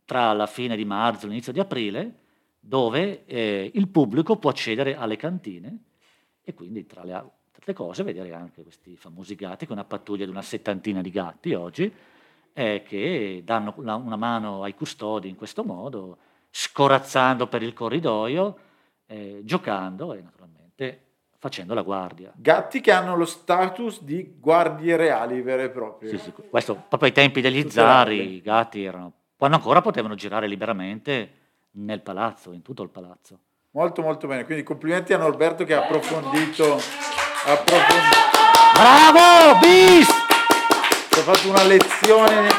tra 0.05 0.33
la 0.33 0.47
fine 0.47 0.75
di 0.75 0.85
marzo 0.85 1.25
e 1.25 1.29
l'inizio 1.29 1.51
di 1.51 1.59
aprile, 1.59 2.25
dove 2.67 3.23
eh, 3.25 3.71
il 3.73 3.87
pubblico 3.87 4.35
può 4.35 4.49
accedere 4.49 4.97
alle 4.97 5.15
cantine 5.15 5.83
e 6.43 6.53
quindi 6.53 6.85
tra 6.85 7.05
le 7.05 7.13
altre 7.13 7.71
cose 7.71 8.03
vedere 8.03 8.33
anche 8.33 8.61
questi 8.61 8.97
famosi 8.97 9.35
gatti, 9.35 9.65
con 9.65 9.77
una 9.77 9.85
pattuglia 9.85 10.25
di 10.25 10.31
una 10.31 10.41
settantina 10.41 11.01
di 11.01 11.09
gatti 11.09 11.53
oggi, 11.53 11.89
eh, 12.51 12.83
che 12.85 13.41
danno 13.45 13.73
una, 13.77 13.95
una 13.95 14.17
mano 14.17 14.63
ai 14.63 14.75
custodi 14.75 15.29
in 15.29 15.35
questo 15.35 15.63
modo, 15.63 16.17
scorazzando 16.49 17.47
per 17.47 17.63
il 17.63 17.71
corridoio, 17.71 18.57
eh, 19.05 19.41
giocando 19.45 20.11
e 20.13 20.21
naturalmente 20.21 21.03
facendo 21.37 21.73
la 21.73 21.83
guardia. 21.83 22.33
Gatti 22.35 22.81
che 22.81 22.91
hanno 22.91 23.15
lo 23.15 23.25
status 23.25 24.01
di 24.01 24.35
guardie 24.39 24.97
reali 24.97 25.41
vere 25.41 25.65
e 25.65 25.69
proprie. 25.69 26.09
Sì, 26.09 26.17
sì, 26.17 26.33
questo 26.49 26.75
proprio 26.75 27.07
ai 27.07 27.15
tempi 27.15 27.39
degli 27.39 27.61
Tutte 27.61 27.71
zari, 27.71 28.33
i 28.33 28.41
gatti 28.41 28.83
erano, 28.83 29.13
quando 29.37 29.55
ancora 29.55 29.79
potevano 29.79 30.15
girare 30.15 30.47
liberamente 30.47 31.45
nel 31.77 32.01
palazzo, 32.01 32.51
in 32.53 32.61
tutto 32.61 32.83
il 32.83 32.89
palazzo. 32.89 33.39
Molto 33.71 34.01
molto 34.01 34.27
bene, 34.27 34.45
quindi 34.45 34.63
complimenti 34.63 35.13
a 35.13 35.17
Norberto 35.17 35.63
che 35.63 35.75
ha 35.75 35.83
approfondito, 35.83 36.75
approfondito, 37.45 38.25
Bravo, 38.73 39.59
bis! 39.59 40.07
ci 41.11 41.19
ha 41.19 41.23
fatto 41.23 41.49
una 41.49 41.63
lezione 41.63 42.49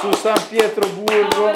su 0.00 0.12
San 0.12 0.46
Pietroburgo. 0.48 1.50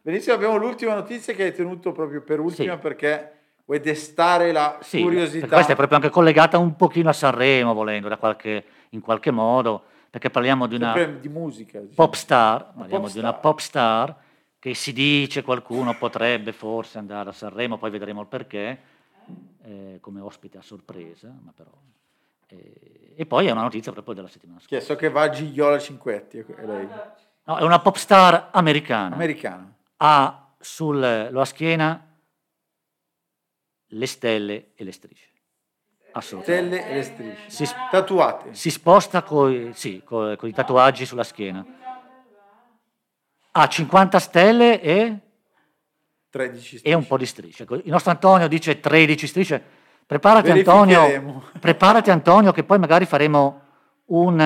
Benissimo, 0.00 0.34
abbiamo 0.34 0.56
l'ultima 0.56 0.94
notizia 0.94 1.32
che 1.34 1.44
hai 1.44 1.54
tenuto 1.54 1.92
proprio 1.92 2.22
per 2.22 2.38
ultima 2.38 2.74
Sì. 2.74 2.80
perché 2.80 3.32
vuoi 3.64 3.80
destare 3.80 4.52
la 4.52 4.78
Sì, 4.82 5.00
curiosità. 5.00 5.46
questa 5.48 5.72
è 5.72 5.76
proprio 5.76 5.96
anche 5.96 6.10
collegata 6.10 6.58
un 6.58 6.76
pochino 6.76 7.08
a 7.08 7.14
Sanremo, 7.14 7.72
volendo, 7.72 8.08
da 8.08 8.18
qualche, 8.18 8.64
in 8.90 9.00
qualche 9.00 9.30
modo, 9.30 9.84
perché 10.14 10.30
parliamo 10.30 10.68
di 10.68 10.76
una 10.76 10.94
di 11.06 11.28
musica. 11.28 11.80
diciamo. 11.80 11.96
pop 11.96 12.14
star, 12.14 12.72
parliamo 12.72 13.06
pop 13.06 13.12
di 13.12 13.18
una 13.18 13.32
pop 13.32 13.58
star 13.58 14.16
che 14.60 14.72
si 14.72 14.92
dice 14.92 15.42
qualcuno 15.42 15.98
potrebbe 15.98 16.52
forse 16.52 16.98
andare 16.98 17.30
a 17.30 17.32
Sanremo, 17.32 17.78
poi 17.78 17.90
vedremo 17.90 18.20
il 18.20 18.28
perché, 18.28 18.78
eh, 19.62 19.98
come 20.00 20.20
ospite 20.20 20.58
a 20.58 20.62
sorpresa, 20.62 21.34
ma 21.42 21.52
però... 21.52 21.72
eh, 22.46 23.14
e 23.16 23.26
poi 23.26 23.48
è 23.48 23.50
una 23.50 23.62
notizia 23.62 23.90
proprio 23.90 24.14
della 24.14 24.28
settimana 24.28 24.60
scorsa. 24.60 24.76
Che 24.76 24.84
so 24.84 24.94
che 24.94 25.10
va 25.10 25.22
a 25.22 25.30
Gigliola 25.30 25.80
Cinquetti, 25.80 26.38
è 26.38 26.64
lei, 26.64 26.88
No, 27.46 27.56
è 27.56 27.62
una 27.62 27.80
pop 27.80 27.96
star 27.96 28.50
americana. 28.52 29.16
americana. 29.16 29.74
ha 29.96 30.48
sulla 30.60 31.44
schiena 31.44 32.06
le 33.88 34.06
stelle 34.06 34.70
e 34.76 34.84
le 34.84 34.92
strisce. 34.92 35.32
Stelle 36.20 36.88
e 36.88 36.94
le 36.94 37.02
strisce. 37.02 37.42
Si, 37.48 37.66
sp- 37.66 37.90
Tatuate. 37.90 38.54
si 38.54 38.70
sposta 38.70 39.22
con 39.22 39.70
sì, 39.74 40.02
coi- 40.04 40.36
coi 40.36 40.52
tatuaggi 40.52 41.04
sulla 41.06 41.24
schiena. 41.24 41.64
Ha 43.56 43.66
50 43.68 44.18
stelle 44.18 44.80
e, 44.80 45.16
13 46.30 46.64
strisce. 46.78 46.84
e 46.88 46.94
un 46.94 47.06
po' 47.06 47.16
di 47.16 47.26
strisce. 47.26 47.62
Ecco, 47.62 47.74
Il 47.76 47.82
nostro 47.86 48.10
Antonio 48.10 48.48
dice 48.48 48.80
13 48.80 49.26
strisce. 49.26 49.62
Preparati 50.06 50.50
Antonio, 50.50 51.42
preparati 51.60 52.10
Antonio 52.10 52.52
che 52.52 52.64
poi 52.64 52.78
magari 52.78 53.06
faremo 53.06 53.60
un, 54.06 54.40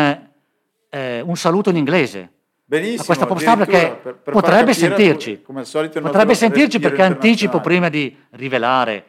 eh, 0.90 1.20
un 1.20 1.36
saluto 1.36 1.70
in 1.70 1.76
inglese. 1.76 2.32
Benissimo. 2.68 3.00
a 3.00 3.04
questa 3.06 3.24
pop 3.26 3.38
star 3.38 3.54
addirittura, 3.54 3.80
perché 3.88 4.00
per- 4.02 4.14
per 4.16 4.32
potrebbe 4.34 4.74
sentirci. 4.74 5.40
Come 5.42 5.60
al 5.60 5.66
solito 5.66 6.00
Potrebbe 6.02 6.34
sentirci 6.34 6.78
perché 6.78 7.02
anticipo 7.02 7.60
prima 7.60 7.88
di 7.88 8.14
rivelare, 8.32 9.04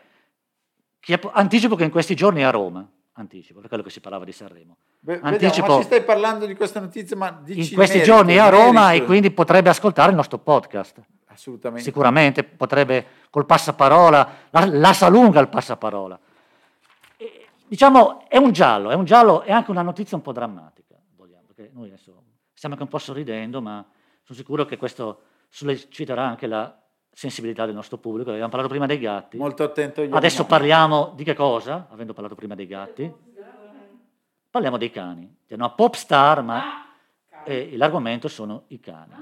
anticipo 1.32 1.76
che 1.76 1.84
in 1.84 1.92
questi 1.92 2.16
giorni 2.16 2.42
è 2.42 2.44
a 2.44 2.50
Roma, 2.50 2.88
anticipo, 3.14 3.60
per 3.60 3.68
quello 3.68 3.84
che 3.84 3.90
si 3.90 4.00
parlava 4.00 4.26
di 4.26 4.32
Sanremo. 4.32 4.78
Beh, 5.00 5.14
vediamo, 5.14 5.36
anticipo- 5.36 5.68
ma 5.68 5.78
ci 5.78 5.84
stai 5.84 6.04
parlando 6.04 6.46
di 6.46 6.56
questa 6.56 6.80
notizia, 6.80 7.16
ma 7.16 7.32
dici 7.44 7.70
In 7.70 7.76
questi 7.76 7.98
merito, 7.98 8.16
giorni 8.16 8.34
è 8.36 8.40
a 8.40 8.50
Roma 8.50 8.88
merito. 8.88 9.04
e 9.04 9.08
quindi 9.08 9.32
potrebbe 9.32 9.70
ascoltare 9.70 10.10
il 10.10 10.16
nostro 10.16 10.38
podcast. 10.40 11.02
Assolutamente. 11.28 11.84
Sicuramente 11.84 12.44
potrebbe 12.44 13.06
col 13.30 13.46
passaparola, 13.46 14.30
la, 14.50 14.66
la 14.66 14.94
sa 14.94 15.08
lunga 15.08 15.40
il 15.40 15.48
passaparola. 15.48 16.20
E, 17.18 17.48
diciamo, 17.66 18.28
è 18.28 18.38
un 18.38 18.52
giallo, 18.52 18.90
è 18.90 18.96
un 18.96 19.06
giallo, 19.06 19.42
è 19.42 19.52
anche 19.52 19.72
una 19.72 19.82
notizia 19.82 20.18
un 20.18 20.24
po' 20.24 20.34
drammatica, 20.34 20.96
vogliamo, 21.16 21.44
perché 21.46 21.72
noi 21.74 21.88
adesso 21.88 22.24
stiamo 22.54 22.76
anche 22.76 22.86
un 22.86 22.92
po' 22.92 22.98
sorridendo, 23.00 23.62
ma 23.62 23.86
sono 24.24 24.38
sicuro 24.38 24.66
che 24.66 24.78
questo 24.78 25.22
solleciterà 25.50 26.24
anche 26.24 26.48
la 26.48 26.79
sensibilità 27.12 27.66
del 27.66 27.76
nostro 27.76 27.98
pubblico. 27.98 28.30
Abbiamo 28.30 28.50
parlato 28.50 28.70
prima 28.70 28.86
dei 28.86 29.00
gatti, 29.00 29.38
Molto 29.38 29.64
attento 29.64 30.02
adesso 30.02 30.42
animali. 30.42 30.48
parliamo 30.48 31.12
di 31.16 31.24
che 31.24 31.34
cosa? 31.34 31.88
Avendo 31.90 32.14
parlato 32.14 32.36
prima 32.36 32.56
dei 32.56 32.68
gatti, 32.68 33.12
parliamo 34.50 34.78
dei 34.78 34.92
cani. 34.92 35.38
È 35.46 35.54
una 35.54 35.70
pop 35.70 35.96
star, 35.96 36.42
ma 36.44 36.86
eh, 37.44 37.72
l'argomento 37.76 38.28
sono 38.28 38.64
i 38.68 38.80
cani. 38.80 39.14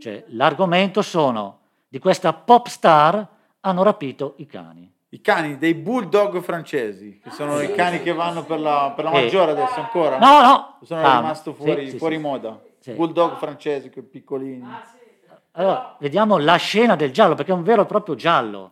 Cioè, 0.00 0.24
l'argomento 0.28 1.02
sono 1.02 1.58
di 1.88 1.98
questa 1.98 2.32
pop 2.32 2.66
star 2.68 3.26
hanno 3.60 3.82
rapito 3.82 4.34
i 4.36 4.46
cani. 4.46 4.92
I 5.10 5.20
cani 5.22 5.56
dei 5.56 5.72
bulldog 5.74 6.40
francesi, 6.42 7.18
che 7.22 7.30
sono 7.30 7.60
i 7.60 7.72
cani 7.72 8.02
che 8.02 8.12
vanno 8.12 8.44
per 8.44 8.60
la, 8.60 8.92
per 8.94 9.04
la 9.06 9.10
maggiore 9.10 9.52
adesso 9.52 9.80
ancora. 9.80 10.18
No, 10.18 10.42
no! 10.42 10.78
Sono 10.82 11.00
calma. 11.00 11.20
rimasto 11.20 11.54
Sì, 11.54 11.62
fuori, 11.62 11.90
sì, 11.90 11.96
fuori 11.98 12.16
sì. 12.16 12.20
moda. 12.20 12.60
Sì. 12.78 12.92
Bulldog 12.92 13.36
francesi, 13.38 13.90
quei 13.90 14.04
piccolini. 14.04 14.66
Allora, 15.58 15.96
vediamo 15.98 16.38
la 16.38 16.54
scena 16.54 16.94
del 16.94 17.10
giallo, 17.10 17.34
perché 17.34 17.50
è 17.50 17.54
un 17.54 17.64
vero 17.64 17.82
e 17.82 17.86
proprio 17.86 18.14
giallo. 18.14 18.70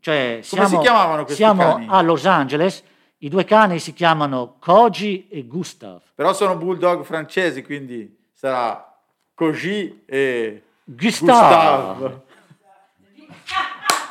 Cioè, 0.00 0.38
siamo, 0.42 0.66
si 0.66 0.78
chiamavano 0.78 1.24
questi 1.24 1.42
siamo 1.42 1.74
cani? 1.74 1.86
a 1.90 2.00
Los 2.00 2.24
Angeles, 2.24 2.82
i 3.18 3.28
due 3.28 3.44
cani 3.44 3.78
si 3.78 3.92
chiamano 3.92 4.54
Koji 4.58 5.28
e 5.28 5.46
Gustav. 5.46 6.00
Però 6.14 6.32
sono 6.32 6.56
bulldog 6.56 7.04
francesi, 7.04 7.62
quindi 7.62 8.18
sarà 8.32 8.96
Koji 9.34 10.04
e 10.06 10.62
Gustav. 10.84 11.98
Gustav. 11.98 12.20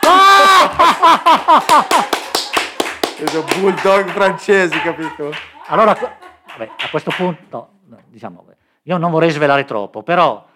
Sono 3.25 3.43
bulldog 3.59 4.09
francesi, 4.09 4.79
capito? 4.81 5.31
Allora, 5.69 5.93
vabbè, 5.93 6.69
a 6.77 6.89
questo 6.91 7.11
punto, 7.15 7.69
diciamo, 8.05 8.45
io 8.83 8.97
non 8.97 9.09
vorrei 9.09 9.31
svelare 9.31 9.65
troppo, 9.65 10.03
però 10.03 10.49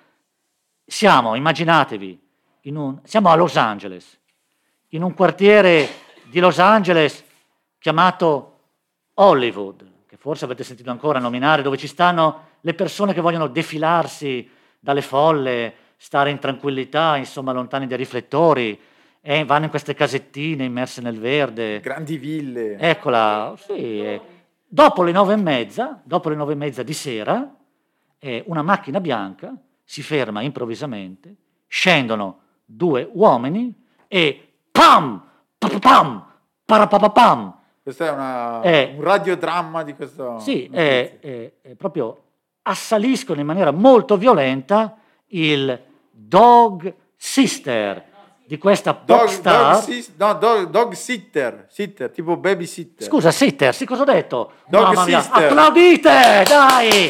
siamo, 0.86 1.36
immaginatevi, 1.36 2.19
in 2.62 2.78
un- 2.78 3.00
siamo 3.04 3.30
a 3.30 3.36
Los 3.36 3.56
Angeles, 3.58 4.19
in 4.89 5.04
un 5.04 5.13
quartiere 5.13 5.88
di 6.30 6.39
Los 6.39 6.60
Angeles 6.60 7.24
chiamato 7.80 8.60
Hollywood, 9.15 9.86
che 10.08 10.17
forse 10.17 10.45
avete 10.45 10.63
sentito 10.63 10.91
ancora 10.91 11.19
nominare, 11.19 11.62
dove 11.62 11.78
ci 11.78 11.88
stanno 11.88 12.54
le 12.62 12.74
persone 12.74 13.13
che 13.13 13.21
vogliono 13.21 13.48
defilarsi 13.48 14.50
dalle 14.80 15.02
folle 15.02 15.74
stare 15.98 16.30
in 16.30 16.39
tranquillità, 16.39 17.17
insomma, 17.17 17.52
lontani 17.52 17.88
dai 17.88 17.98
riflettori, 17.98 18.80
e 19.21 19.43
vanno 19.43 19.65
in 19.65 19.69
queste 19.71 19.95
casettine 19.95 20.65
immerse 20.65 21.02
nel 21.02 21.19
verde. 21.19 21.80
Grandi 21.80 22.17
ville. 22.17 22.78
Eccola, 22.78 23.56
sì. 23.58 24.02
eh. 24.04 24.21
Dopo 24.67 25.04
le 25.04 25.12
nove 25.12 25.34
e 25.34 25.38
mezza, 25.38 26.00
dopo 26.04 26.30
le 26.30 26.36
nove 26.36 26.54
e 26.54 26.56
mezza 26.56 26.84
di 26.84 26.93
sera, 26.93 27.56
eh, 28.19 28.43
una 28.48 28.62
macchina 28.62 29.00
bianca 29.00 29.56
si 29.86 30.02
ferma 30.02 30.41
improvvisamente, 30.41 31.36
scendono 31.67 32.39
due 32.65 33.08
uomini 33.13 33.74
e 34.08 34.54
pam, 34.71 35.24
pam, 35.58 35.80
pam, 35.80 36.26
parapapapam. 36.65 37.58
Questo 37.84 38.04
è 38.04 38.10
una- 38.12 38.62
Eh. 38.63 38.95
un 38.98 39.04
radiodramma 39.04 39.84
di 39.84 39.93
questo. 39.93 40.39
Sì, 40.39 40.67
eh, 40.71 41.19
eh, 41.21 41.54
eh, 41.62 41.76
proprio 41.76 42.21
assaliscono 42.63 43.39
in 43.39 43.45
maniera 43.45 43.69
molto 43.71 44.17
violenta 44.17 44.98
il 45.28 45.80
dog 46.10 46.91
sister 47.15 48.04
di 48.48 48.58
questa 48.58 48.93
pop 48.95 49.06
Dog, 49.19 49.28
star. 49.28 49.74
dog, 49.74 49.84
sis- 49.84 50.12
no, 50.17 50.34
dog- 50.34 50.69
dog 50.69 50.93
sitter, 50.93 51.67
sitter, 51.69 52.10
tipo 52.10 52.38
babysitter. 52.38 53.06
Scusa, 53.08 53.30
sitter, 53.32 53.74
sì, 53.74 53.86
cosa 53.86 54.02
ho 54.02 54.06
detto? 54.06 54.52
Dog 54.67 54.84
Mamma 54.93 55.06
mia, 55.06 55.21
sister. 55.21 55.43
applaudite, 55.43 56.43
dai! 56.48 57.10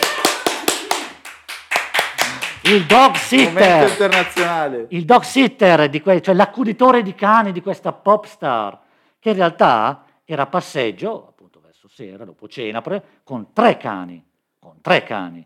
Il 2.67 2.85
dog 2.87 3.13
sitter, 3.13 3.87
internazionale. 3.87 4.87
il 4.89 5.05
dog 5.05 5.21
sitter, 5.21 5.87
di 5.87 6.01
que- 6.01 6.19
cioè 6.21 6.33
l'accuditore 6.33 7.03
di 7.03 7.13
cani 7.13 7.51
di 7.51 7.61
questa 7.61 7.93
pop 7.93 8.25
star, 8.25 8.79
che 9.19 9.29
in 9.29 9.35
realtà 9.35 10.03
era 10.23 10.43
a 10.43 10.47
passeggio, 10.47 11.27
appunto 11.27 11.59
verso 11.59 11.87
sera, 11.87 12.25
dopo 12.25 12.47
cena, 12.47 12.81
con 13.23 13.53
tre 13.53 13.77
cani, 13.77 14.23
con 14.57 14.81
tre 14.81 15.03
cani. 15.03 15.45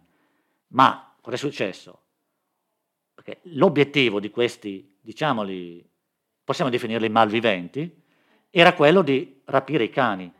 Ma 0.67 1.13
cosa 1.19 1.35
è 1.35 1.39
successo? 1.39 1.99
Perché 3.13 3.39
l'obiettivo 3.43 4.21
di 4.21 4.29
questi, 4.29 4.95
diciamoli, 5.01 5.85
possiamo 6.41 6.71
definirli 6.71 7.09
malviventi, 7.09 8.01
era 8.49 8.73
quello 8.73 9.01
di 9.01 9.41
rapire 9.45 9.83
i 9.83 9.89
cani. 9.89 10.31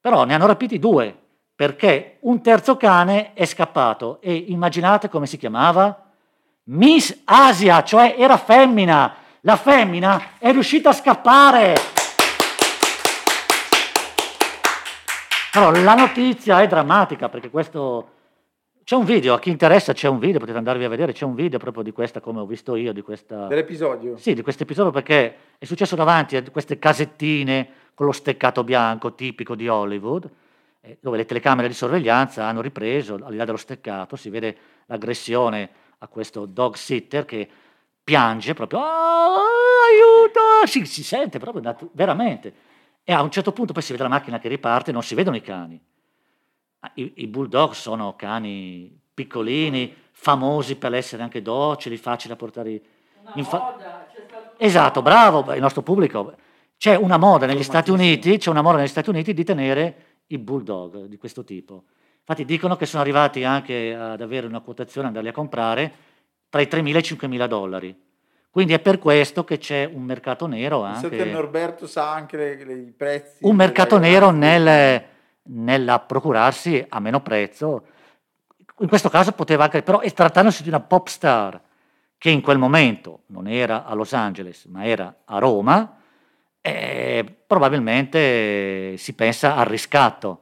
Però 0.00 0.24
ne 0.24 0.34
hanno 0.34 0.46
rapiti 0.46 0.80
due, 0.80 1.21
perché 1.62 2.16
un 2.22 2.42
terzo 2.42 2.76
cane 2.76 3.34
è 3.34 3.44
scappato 3.44 4.20
e 4.20 4.34
immaginate 4.48 5.08
come 5.08 5.26
si 5.26 5.36
chiamava? 5.36 6.10
Miss 6.64 7.20
Asia, 7.22 7.84
cioè 7.84 8.16
era 8.18 8.36
femmina. 8.36 9.14
La 9.42 9.54
femmina 9.54 10.38
è 10.38 10.50
riuscita 10.50 10.88
a 10.88 10.92
scappare. 10.92 11.76
Però 15.52 15.70
la 15.70 15.94
notizia 15.94 16.60
è 16.60 16.66
drammatica 16.66 17.28
perché 17.28 17.48
questo... 17.48 18.08
C'è 18.82 18.96
un 18.96 19.04
video, 19.04 19.34
a 19.34 19.38
chi 19.38 19.50
interessa 19.50 19.92
c'è 19.92 20.08
un 20.08 20.18
video, 20.18 20.40
potete 20.40 20.58
andarvi 20.58 20.82
a 20.82 20.88
vedere, 20.88 21.12
c'è 21.12 21.24
un 21.24 21.36
video 21.36 21.60
proprio 21.60 21.84
di 21.84 21.92
questa, 21.92 22.18
come 22.20 22.40
ho 22.40 22.44
visto 22.44 22.74
io, 22.74 22.92
di 22.92 23.02
questa... 23.02 23.46
Dell'episodio. 23.46 24.16
Sì, 24.16 24.34
di 24.34 24.42
questo 24.42 24.64
episodio 24.64 24.90
perché 24.90 25.36
è 25.58 25.64
successo 25.64 25.94
davanti 25.94 26.34
a 26.34 26.42
queste 26.50 26.80
casettine 26.80 27.68
con 27.94 28.06
lo 28.06 28.12
steccato 28.12 28.64
bianco 28.64 29.14
tipico 29.14 29.54
di 29.54 29.68
Hollywood, 29.68 30.28
eh, 30.82 30.98
dove 31.00 31.16
le 31.16 31.24
telecamere 31.24 31.68
di 31.68 31.74
sorveglianza 31.74 32.44
hanno 32.44 32.60
ripreso, 32.60 33.14
al 33.14 33.30
di 33.30 33.36
là 33.36 33.44
dello 33.44 33.56
steccato, 33.56 34.16
si 34.16 34.30
vede 34.30 34.56
l'aggressione 34.86 35.70
a 35.98 36.08
questo 36.08 36.44
dog 36.44 36.74
sitter 36.74 37.24
che 37.24 37.48
piange 38.02 38.52
proprio, 38.52 38.80
"Ah, 38.80 39.36
aiuto, 39.88 40.66
si, 40.66 40.84
si 40.84 41.04
sente 41.04 41.38
proprio 41.38 41.90
veramente. 41.92 42.52
E 43.04 43.12
a 43.12 43.22
un 43.22 43.30
certo 43.30 43.52
punto 43.52 43.72
poi 43.72 43.82
si 43.82 43.92
vede 43.92 44.02
la 44.02 44.08
macchina 44.08 44.38
che 44.38 44.48
riparte 44.48 44.90
e 44.90 44.92
non 44.92 45.02
si 45.02 45.14
vedono 45.14 45.36
i 45.36 45.40
cani. 45.40 45.80
Ah, 46.80 46.90
I, 46.94 47.12
i 47.16 47.26
bulldog 47.28 47.72
sono 47.72 48.16
cani 48.16 48.98
piccolini, 49.14 49.94
famosi 50.10 50.76
per 50.76 50.94
essere 50.94 51.22
anche 51.22 51.42
docili, 51.42 51.96
facili 51.96 52.32
da 52.32 52.36
portare 52.36 52.80
c'è 54.12 54.24
stato 54.26 54.54
Esatto, 54.56 55.02
bravo, 55.02 55.52
il 55.54 55.60
nostro 55.60 55.82
pubblico. 55.82 56.34
C'è 56.76 56.96
una 56.96 57.16
moda 57.16 57.46
negli 57.46 57.62
Stati 57.62 57.92
Uniti, 57.92 58.38
c'è 58.38 58.50
una 58.50 58.62
moda 58.62 58.78
negli 58.78 58.88
Stati 58.88 59.10
Uniti 59.10 59.32
di 59.32 59.44
tenere 59.44 60.11
i 60.34 60.38
bulldog 60.38 61.04
di 61.06 61.16
questo 61.16 61.44
tipo. 61.44 61.84
Infatti 62.20 62.44
dicono 62.44 62.76
che 62.76 62.86
sono 62.86 63.02
arrivati 63.02 63.44
anche 63.44 63.94
ad 63.94 64.20
avere 64.20 64.46
una 64.46 64.60
quotazione, 64.60 65.08
andarli 65.08 65.28
a 65.28 65.32
comprare 65.32 65.92
tra 66.48 66.60
i 66.60 66.66
3.000 66.66 66.94
e 66.96 66.98
i 66.98 67.02
5.000 67.02 67.46
dollari. 67.46 68.00
Quindi 68.50 68.74
è 68.74 68.80
per 68.80 68.98
questo 68.98 69.44
che 69.44 69.56
c'è 69.58 69.88
un 69.90 70.02
mercato 70.02 70.46
nero 70.46 70.86
Visto 70.86 71.08
che 71.08 71.20
anche, 71.20 71.30
Norberto 71.32 71.86
sa 71.86 72.12
anche 72.12 72.36
le- 72.36 72.64
le- 72.64 72.72
i 72.74 72.92
prezzi. 72.92 73.38
un 73.46 73.56
mercato 73.56 73.98
nero 73.98 74.30
nel, 74.30 75.02
procurarsi 76.06 76.84
a 76.88 77.00
meno 77.00 77.22
prezzo. 77.22 77.86
In 78.78 78.88
questo 78.88 79.08
caso 79.08 79.32
poteva 79.32 79.64
anche, 79.64 79.82
però 79.82 80.00
è 80.00 80.12
trattandosi 80.12 80.62
di 80.62 80.68
una 80.68 80.80
pop 80.80 81.06
star 81.08 81.60
che 82.18 82.30
in 82.30 82.40
quel 82.40 82.58
momento 82.58 83.20
non 83.28 83.48
era 83.48 83.84
a 83.84 83.94
Los 83.94 84.12
Angeles, 84.12 84.66
ma 84.66 84.84
era 84.84 85.22
a 85.24 85.38
Roma, 85.38 85.96
e 86.60 87.41
probabilmente 87.52 88.96
si 88.96 89.12
pensa 89.14 89.56
al 89.56 89.66
riscatto. 89.66 90.40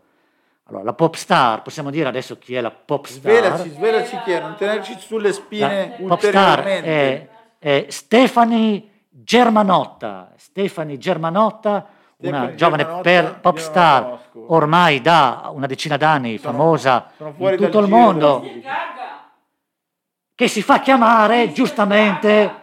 Allora, 0.65 0.85
la 0.85 0.93
pop 0.93 1.15
star, 1.15 1.63
possiamo 1.63 1.91
dire 1.91 2.09
adesso 2.09 2.39
chi 2.39 2.55
è 2.55 2.61
la 2.61 2.71
pop 2.71 3.07
star? 3.07 3.21
Svelaci, 3.21 3.71
svelaci 3.71 4.21
chi 4.25 4.31
è, 4.31 4.41
non 4.41 4.55
tenerci 4.57 4.97
sulle 4.99 5.33
spine 5.33 5.97
La 5.99 6.07
pop 6.07 6.21
star 6.21 6.63
è, 6.63 7.29
è 7.59 7.87
Stefani 7.89 8.89
Germanotta. 9.09 10.33
Stefani 10.37 10.97
Germanotta, 10.99 11.71
una 12.19 12.53
Stefani 12.53 12.57
giovane 12.57 12.83
Germanotta, 13.03 13.39
pop 13.41 13.57
star 13.57 14.19
ormai 14.47 15.01
da 15.01 15.51
una 15.53 15.67
decina 15.67 15.97
d'anni, 15.97 16.39
Sono- 16.39 16.57
famosa 16.57 17.11
sono 17.17 17.35
in 17.37 17.57
tutto 17.57 17.81
il 17.81 17.89
mondo, 17.89 18.45
che 20.37 20.47
si 20.47 20.63
fa 20.63 20.79
chiamare 20.79 21.51
giustamente 21.51 22.59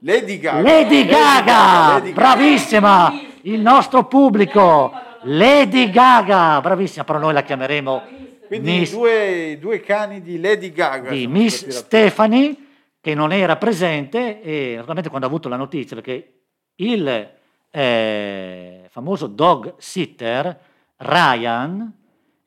Lady 0.00 0.38
Gaga. 0.38 0.60
Lady 0.60 1.04
Gaga, 1.04 1.92
Lady 1.94 2.12
Gaga. 2.12 2.12
bravissima, 2.12 3.20
il 3.42 3.60
nostro 3.60 4.06
pubblico, 4.06 4.92
Lady 5.22 5.90
Gaga, 5.90 6.60
bravissima, 6.60 7.04
però 7.04 7.18
noi 7.18 7.32
la 7.32 7.42
chiameremo 7.42 8.02
Quindi 8.46 8.78
Miss- 8.78 8.92
due, 8.92 9.58
due 9.60 9.80
cani 9.80 10.22
di 10.22 10.40
Lady 10.40 10.70
Gaga. 10.72 11.10
di 11.10 11.26
Miss. 11.26 11.66
Stephanie 11.66 12.56
che 13.00 13.14
non 13.14 13.32
era 13.32 13.56
presente 13.56 14.40
e 14.40 14.72
naturalmente 14.74 15.08
quando 15.08 15.26
ha 15.26 15.30
avuto 15.30 15.48
la 15.48 15.56
notizia 15.56 15.96
perché 15.96 16.32
il 16.76 17.30
eh, 17.70 18.86
famoso 18.90 19.26
dog 19.26 19.74
sitter 19.78 20.58
Ryan 20.96 21.92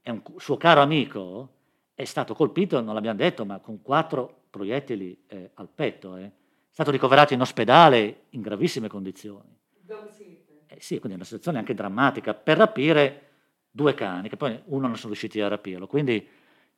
è 0.02 0.10
un 0.10 0.22
suo 0.38 0.58
caro 0.58 0.82
amico 0.82 1.50
è 1.96 2.04
stato 2.06 2.34
colpito 2.34 2.82
non 2.82 2.94
l'abbiamo 2.94 3.18
detto 3.18 3.46
ma 3.46 3.60
con 3.60 3.82
quattro 3.82 4.44
proiettili 4.50 5.24
eh, 5.28 5.52
al 5.54 5.70
petto 5.74 6.18
eh. 6.18 6.32
È 6.72 6.74
stato 6.74 6.92
ricoverato 6.92 7.34
in 7.34 7.42
ospedale 7.42 8.28
in 8.30 8.42
gravissime 8.42 8.88
condizioni 8.88 9.60
Dove 9.82 10.10
siete? 10.16 10.64
eh 10.68 10.78
sì, 10.80 11.00
quindi 11.00 11.12
è 11.12 11.16
una 11.16 11.26
situazione 11.26 11.58
anche 11.58 11.74
drammatica 11.74 12.34
per 12.34 12.58
rapire 12.58 13.28
due 13.70 13.94
cani, 13.94 14.30
che 14.30 14.38
poi 14.38 14.58
uno 14.68 14.88
non 14.88 14.96
sono 14.96 15.08
riusciti 15.10 15.42
a 15.42 15.50
rapirlo. 15.50 15.86
Quindi 15.86 16.26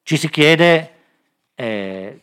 ci 0.01 0.17
si 0.17 0.29
chiede, 0.31 0.93
eh, 1.53 2.21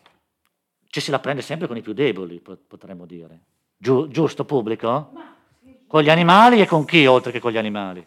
ci 0.89 1.01
se 1.01 1.13
la 1.13 1.21
prende 1.21 1.43
sempre 1.43 1.69
con 1.69 1.77
i 1.77 1.81
più 1.81 1.93
deboli, 1.93 2.41
po- 2.41 2.59
potremmo 2.67 3.07
dire. 3.07 3.41
Giu- 3.77 4.09
giusto 4.09 4.45
pubblico? 4.45 5.13
Con 5.87 6.03
gli 6.03 6.11
animali 6.11 6.61
e 6.61 6.67
con 6.67 6.85
chi 6.85 7.07
oltre 7.07 7.31
che 7.31 7.39
con 7.39 7.53
gli 7.53 7.57
animali? 7.59 8.05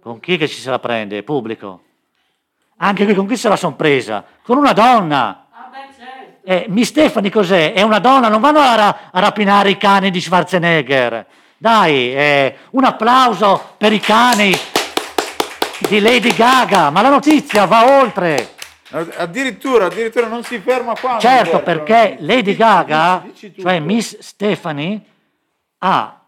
Con 0.00 0.20
chi 0.20 0.36
che 0.36 0.48
ci 0.48 0.60
se 0.60 0.68
la 0.68 0.78
prende? 0.78 1.22
Pubblico. 1.22 1.82
Anche 2.76 3.06
qui 3.06 3.14
con 3.14 3.26
chi 3.26 3.36
se 3.38 3.48
la 3.48 3.56
son 3.56 3.74
presa? 3.74 4.22
Con 4.42 4.58
una 4.58 4.74
donna. 4.74 5.43
Eh, 6.46 6.66
Miss 6.68 6.88
Stefani 6.88 7.30
cos'è? 7.30 7.72
È 7.72 7.80
una 7.80 8.00
donna, 8.00 8.28
non 8.28 8.42
vanno 8.42 8.58
a, 8.58 8.74
ra- 8.74 8.98
a 9.10 9.18
rapinare 9.18 9.70
i 9.70 9.78
cani 9.78 10.10
di 10.10 10.20
Schwarzenegger. 10.20 11.24
Dai, 11.56 12.14
eh, 12.14 12.56
un 12.72 12.84
applauso 12.84 13.74
per 13.78 13.94
i 13.94 14.00
cani 14.00 14.54
di 15.88 16.00
Lady 16.00 16.34
Gaga, 16.34 16.90
ma 16.90 17.00
la 17.00 17.08
notizia 17.08 17.64
va 17.64 17.98
oltre. 18.00 18.50
Addirittura, 18.90 19.86
addirittura 19.86 20.26
non 20.26 20.44
si 20.44 20.58
ferma 20.58 20.92
qua. 21.00 21.18
Certo, 21.18 21.62
perché 21.62 22.18
Lady 22.20 22.54
Gaga, 22.54 23.22
dici- 23.24 23.48
dici 23.48 23.62
cioè. 23.62 23.80
Miss 23.80 24.18
Stefani, 24.18 25.02
ha 25.78 26.20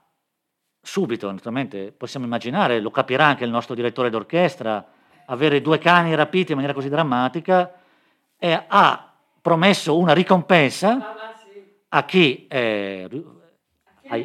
subito, 0.81 1.31
naturalmente, 1.31 1.93
possiamo 1.95 2.25
immaginare, 2.25 2.81
lo 2.81 2.91
capirà 2.91 3.27
anche 3.27 3.45
il 3.45 3.51
nostro 3.51 3.75
direttore 3.75 4.09
d'orchestra, 4.09 4.83
avere 5.27 5.61
due 5.61 5.79
cani 5.79 6.15
rapiti 6.15 6.53
in 6.53 6.55
maniera 6.57 6.73
così 6.73 6.89
drammatica, 6.89 7.71
e 8.39 8.65
ha 8.67 9.06
promesso 9.47 9.97
una 9.97 10.13
ricompensa 10.13 10.91
Ah, 11.89 11.99
a 11.99 12.05
chi 12.05 12.49
eh, 12.49 13.09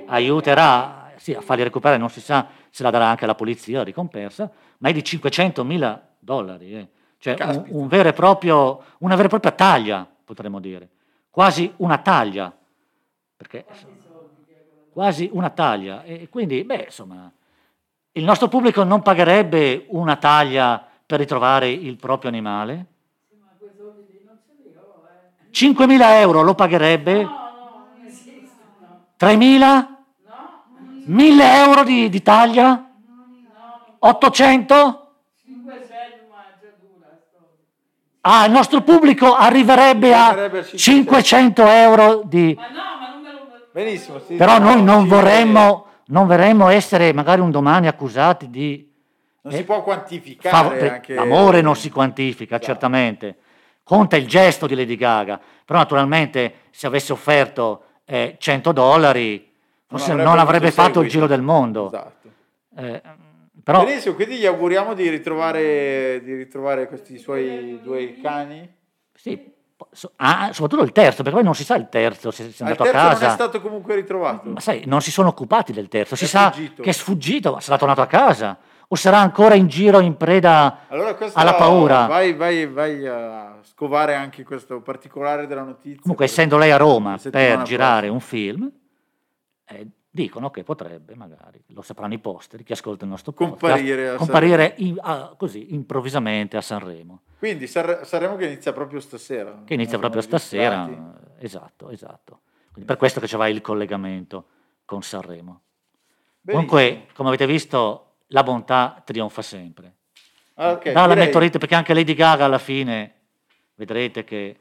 aiuterà 0.07 1.13
sì, 1.17 1.33
a 1.33 1.41
farli 1.41 1.61
recuperare, 1.61 1.99
non 1.99 2.09
si 2.09 2.19
sa 2.19 2.47
se 2.71 2.81
la 2.81 2.89
darà 2.89 3.05
anche 3.09 3.27
la 3.27 3.35
polizia 3.35 3.77
la 3.77 3.83
ricompensa, 3.83 4.49
ma 4.79 4.89
è 4.89 4.93
di 4.93 5.03
500 5.03 5.63
mila 5.63 6.01
dollari, 6.17 6.73
eh. 6.73 6.87
cioè 7.19 7.37
un, 7.43 7.65
un 7.67 7.87
vero 7.87 8.09
e 8.09 8.13
proprio, 8.13 8.81
una 8.99 9.13
vera 9.15 9.27
e 9.27 9.29
propria 9.29 9.51
taglia, 9.51 10.07
potremmo 10.25 10.59
dire, 10.59 10.89
quasi 11.29 11.71
una 11.77 11.99
taglia, 11.99 12.51
perché 13.37 13.65
quasi 14.91 15.29
una 15.31 15.51
taglia, 15.51 16.03
e 16.03 16.27
quindi, 16.29 16.63
beh, 16.63 16.85
insomma, 16.85 17.31
il 18.13 18.23
nostro 18.23 18.47
pubblico 18.47 18.83
non 18.83 19.03
pagherebbe 19.03 19.85
una 19.89 20.15
taglia 20.15 20.83
per 21.05 21.19
ritrovare 21.19 21.69
il 21.69 21.95
proprio 21.97 22.29
animale? 22.31 22.85
Sì, 23.29 23.35
ma 23.39 23.47
quei 23.59 23.71
soldi 23.77 24.11
lì 24.11 24.23
non 24.25 24.39
ce 24.43 24.53
li 24.57 24.75
ho. 24.75 24.81
5.000 25.51 26.19
euro 26.19 26.41
lo 26.41 26.55
pagherebbe? 26.55 27.23
No, 27.23 27.29
no, 27.29 27.87
non 27.93 28.07
esiste, 28.07 28.63
no. 28.79 29.05
3.000? 29.19 29.87
No, 30.25 30.63
1.000 31.07 31.55
euro 31.65 31.83
di, 31.83 32.09
di 32.09 32.21
taglia? 32.21 32.69
no, 32.69 32.87
800? 33.99 35.13
5, 35.43 35.73
6, 35.73 35.97
ma 36.29 36.47
è 36.47 36.59
già 36.61 36.69
dura 36.79 37.07
la 37.09 37.17
storia. 37.19 37.57
Ah, 38.21 38.45
il 38.45 38.51
nostro 38.51 38.81
pubblico 38.81 39.35
arriverebbe 39.35 40.13
a 40.13 40.27
Arriverebbe 40.27 40.59
a 40.59 40.63
500 40.63 41.67
euro 41.67 42.21
di... 42.25 42.55
Ma 42.57 42.67
no, 42.67 42.73
ma 43.01 43.11
non 43.11 43.21
me 43.21 43.31
lo... 43.31 43.39
Benissimo. 43.71 44.19
sì, 44.19 44.35
Però 44.35 44.57
no, 44.57 44.73
noi 44.73 44.83
non 44.83 45.07
vorremmo, 45.07 45.85
non 46.05 46.27
vorremmo 46.27 46.69
essere 46.69 47.13
magari 47.13 47.41
un 47.41 47.51
domani 47.51 47.87
accusati 47.87 48.49
di... 48.49 48.89
Non 49.43 49.53
si 49.53 49.63
può 49.63 49.81
quantificare 49.81 50.55
Fav- 50.55 50.91
anche... 50.91 51.15
L'amore 51.15 51.61
non 51.61 51.75
si 51.75 51.89
quantifica, 51.89 52.55
Esatto. 52.55 52.71
certamente. 52.71 53.37
Conta 53.83 54.15
il 54.15 54.27
gesto 54.27 54.67
di 54.67 54.75
Lady 54.75 54.95
Gaga. 54.95 55.39
Però 55.65 55.79
naturalmente 55.79 56.53
se 56.71 56.87
avesse 56.87 57.11
offerto 57.11 57.83
eh, 58.05 58.35
100 58.39 58.71
dollari, 58.71 59.51
forse 59.87 60.13
non 60.13 60.39
avrebbe, 60.39 60.67
avuto 60.67 60.81
fatto 60.81 61.01
il 61.01 61.09
giro 61.09 61.27
del 61.27 61.41
mondo. 61.41 61.87
Esatto. 61.87 62.29
Eh, 62.77 63.01
però 63.63 63.83
Benissimo, 63.83 64.15
quindi 64.15 64.37
gli 64.37 64.45
auguriamo 64.45 64.93
di 64.93 65.09
ritrovare, 65.09 66.21
di 66.23 66.35
ritrovare 66.35 66.87
questi 66.87 67.17
suoi 67.17 67.79
due 67.83 68.17
cani. 68.21 68.67
sì, 69.13 69.53
ah, 70.17 70.49
soprattutto 70.51 70.83
il 70.83 70.91
terzo, 70.91 71.17
perché 71.21 71.37
poi 71.37 71.43
non 71.43 71.53
si 71.53 71.63
sa 71.63 71.75
il 71.75 71.87
terzo 71.89 72.31
se 72.31 72.43
è 72.43 72.45
Ah, 72.47 72.49
il 72.49 72.55
andato 72.59 72.83
a 72.83 72.85
terzo 72.85 73.01
non 73.01 73.11
casa. 73.13 73.27
è 73.27 73.33
stato 73.33 73.61
comunque 73.61 73.95
ritrovato. 73.95 74.49
Ma 74.49 74.59
sai, 74.59 74.83
non 74.85 75.01
si 75.01 75.11
sono 75.11 75.27
occupati 75.29 75.73
del 75.73 75.89
terzo, 75.89 76.15
si 76.15 76.23
È 76.23 76.27
sa 76.27 76.51
fuggito. 76.51 76.81
che 76.81 76.89
è 76.89 76.93
sfuggito, 76.93 77.59
sarà 77.59 77.77
tornato 77.77 78.01
a 78.01 78.07
casa 78.07 78.57
o 78.93 78.95
sarà 78.95 79.19
ancora 79.19 79.55
in 79.55 79.67
giro 79.67 80.01
in 80.01 80.17
preda 80.17 80.79
Allora 80.89 81.17
alla 81.33 81.55
paura. 81.55 82.07
Vai, 82.07 82.33
vai, 82.33 82.67
vai 82.67 83.07
a 83.07 83.57
scovare 83.63 84.15
anche 84.15 84.43
questo 84.43 84.81
particolare 84.81 85.47
della 85.47 85.63
notizia. 85.63 86.01
Comunque, 86.01 86.25
essendo 86.25 86.57
lei 86.57 86.71
a 86.71 86.77
Roma 86.77 87.17
per 87.17 87.61
girare 87.61 88.07
prossima. 88.07 88.11
un 88.11 88.19
film, 88.19 88.71
eh, 89.65 89.87
dicono 90.09 90.49
che 90.51 90.63
potrebbe, 90.65 91.15
magari, 91.15 91.63
lo 91.67 91.81
sapranno 91.81 92.15
i 92.15 92.19
posteri, 92.19 92.63
chi 92.65 92.73
ascolta 92.73 93.05
il 93.05 93.11
nostro 93.11 93.31
podcast, 93.31 93.61
Comparire 93.61 94.09
a 94.09 94.15
comparire 94.15 94.73
in- 94.79 94.97
a- 94.99 95.33
così 95.37 95.73
improvvisamente 95.73 96.57
a 96.57 96.61
Sanremo, 96.61 97.21
Quindi 97.39 97.67
Sanre- 97.67 98.03
Sanremo 98.03 98.35
che 98.35 98.45
inizia 98.45 98.73
proprio 98.73 98.99
stasera. 98.99 99.61
che 99.63 99.73
inizia 99.73 99.97
proprio 99.99 100.21
stasera. 100.21 100.83
registrati. 100.85 101.45
Esatto, 101.45 101.89
esatto. 101.91 102.39
Quindi 102.73 102.89
per 102.89 102.97
questo 102.97 103.21
che 103.21 103.27
c'è 103.27 103.47
il 103.47 103.61
collegamento 103.61 104.45
con 104.83 105.01
Sanremo. 105.01 105.61
Benissimo. 106.41 106.69
Comunque, 106.69 107.07
come 107.13 107.29
avete 107.29 107.45
visto, 107.45 108.10
la 108.33 108.43
bontà 108.43 109.01
trionfa 109.05 109.41
sempre. 109.41 109.95
Ah, 110.55 110.71
ok, 110.73 110.91
Dalla 110.91 111.07
direi- 111.13 111.25
meteorite, 111.25 111.57
perché 111.57 111.75
anche 111.75 111.93
Lady 111.93 112.13
Gaga 112.13 112.45
alla 112.45 112.57
fine 112.57 113.13
vedrete 113.75 114.23
che... 114.23 114.59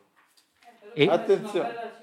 e- 0.95 1.09
Attenzione. 1.09 1.69
Eh. 1.69 1.99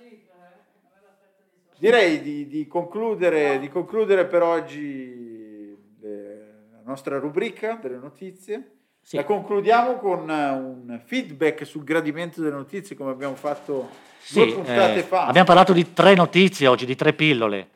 Direi 1.80 2.22
di, 2.22 2.48
di 2.48 2.68
concludere, 2.68 3.60
di 3.60 3.70
concludere 3.70 4.26
per 4.26 4.42
oggi 4.42 5.76
le- 6.00 6.68
la 6.72 6.82
nostra 6.84 7.20
rubrica 7.20 7.78
delle 7.82 7.98
notizie. 7.98 8.72
sì. 9.02 9.16
La 9.16 9.24
concludiamo 9.24 9.98
con 9.98 10.30
eh, 10.30 10.50
un 10.52 11.02
feedback 11.06 11.66
sul 11.66 11.84
gradimento 11.84 12.42
delle 12.42 12.56
notizie 12.56 12.96
come 12.96 13.12
abbiamo 13.12 13.36
fatto 13.36 13.90
Sì, 14.20 14.44
due 14.44 14.54
puntate 14.54 15.00
eh, 15.00 15.04
fa. 15.04 15.28
abbiamo 15.28 15.46
parlato 15.46 15.72
di 15.74 15.94
tre 15.94 16.16
notizie 16.16 16.66
oggi, 16.68 16.86
di 16.86 16.96
tre 16.96 17.14
pillole. 17.14 17.70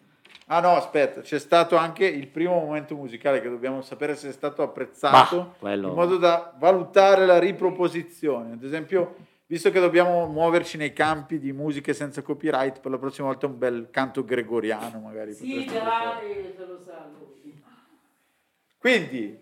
Ah 0.53 0.59
no, 0.59 0.75
aspetta, 0.75 1.21
c'è 1.21 1.39
stato 1.39 1.77
anche 1.77 2.05
il 2.05 2.27
primo 2.27 2.55
momento 2.59 2.93
musicale 2.93 3.39
che 3.39 3.47
dobbiamo 3.49 3.81
sapere 3.81 4.17
se 4.17 4.27
è 4.27 4.31
stato 4.33 4.61
apprezzato 4.61 5.37
Bah, 5.37 5.55
quello- 5.57 5.87
in 5.87 5.93
modo 5.93 6.17
da 6.17 6.53
valutare 6.59 7.25
la 7.25 7.39
riproposizione. 7.39 8.51
Ad 8.51 8.63
esempio, 8.63 9.15
visto 9.45 9.71
che 9.71 9.79
dobbiamo 9.79 10.27
muoverci 10.27 10.75
nei 10.75 10.91
campi 10.91 11.39
di 11.39 11.53
musiche 11.53 11.93
senza 11.93 12.21
copyright, 12.21 12.81
per 12.81 12.91
la 12.91 12.97
prossima 12.97 13.27
volta 13.27 13.45
un 13.45 13.57
bel 13.57 13.87
canto 13.91 14.25
gregoriano 14.25 14.99
magari. 14.99 15.33
Sì, 15.35 15.63
dai, 15.63 16.53
te 16.53 16.65
lo. 16.65 16.79
Quindi 18.77 19.39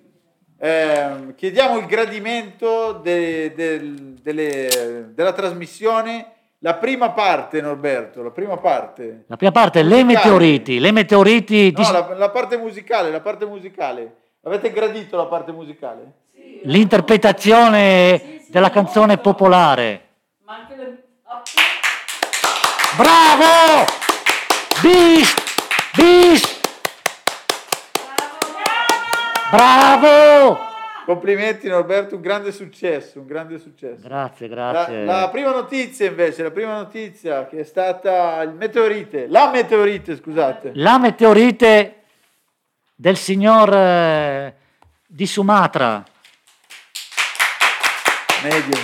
ehm, 0.59 1.33
chiediamo 1.33 1.79
il 1.79 1.85
gradimento 1.87 2.91
de- 3.01 3.51
del- 3.55 4.13
delle- 4.21 5.09
della 5.15 5.33
trasmissione. 5.33 6.33
La 6.61 6.73
prima 6.75 7.11
parte, 7.11 7.61
Norberto, 7.61 8.21
la 8.21 8.31
prima 8.31 8.57
parte. 8.57 9.23
La 9.27 9.37
prima 9.37 9.51
parte, 9.53 9.81
le 9.81 10.03
Musicale. 10.03 10.13
meteoriti, 10.25 10.79
le 10.79 10.91
meteoriti, 10.91 11.71
di- 11.71 11.81
No, 11.81 11.91
la, 11.91 12.13
la 12.17 12.29
parte 12.31 12.57
musicale, 12.57 13.09
la 13.11 13.21
parte 13.21 13.45
musicale. 13.45 14.15
Avete 14.43 14.71
gradito 14.71 15.15
la 15.15 15.25
parte 15.25 15.53
musicale? 15.53 16.11
Sì, 16.33 16.59
l'interpretazione 16.63 18.17
Sì, 18.19 18.41
sì, 18.45 18.51
della 18.51 18.69
canzone 18.71 19.15
molto. 19.15 19.21
popolare. 19.21 20.01
Ma 20.45 20.55
anche 20.55 20.75
le... 20.75 21.03
Bravo! 22.97 23.85
Beast! 24.81 25.41
Beast! 25.95 26.57
Bravo! 29.51 30.67
Complimenti 31.09 31.67
Norberto, 31.67 32.13
un 32.17 32.21
grande 32.21 32.51
successo, 32.51 33.17
un 33.19 33.25
grande 33.25 33.57
successo. 33.57 34.07
Grazie, 34.07 34.47
La, 34.47 34.71
grazie. 34.71 35.05
la 35.05 35.29
prima 35.31 35.49
notizia 35.49 36.05
invece, 36.05 36.43
la 36.43 36.51
prima 36.51 36.75
notizia 36.75 37.47
che 37.47 37.61
è 37.61 37.63
stata 37.63 38.39
il 38.43 38.51
meteorite, 38.51 39.25
la 39.27 39.49
meteorite, 39.49 40.15
scusate. 40.15 40.69
La 40.75 40.99
meteorite 40.99 42.03
del 42.93 43.17
signor 43.17 43.73
eh, 43.73 44.53
di 45.07 45.25
Sumatra. 45.25 46.03
Medio. 48.43 48.77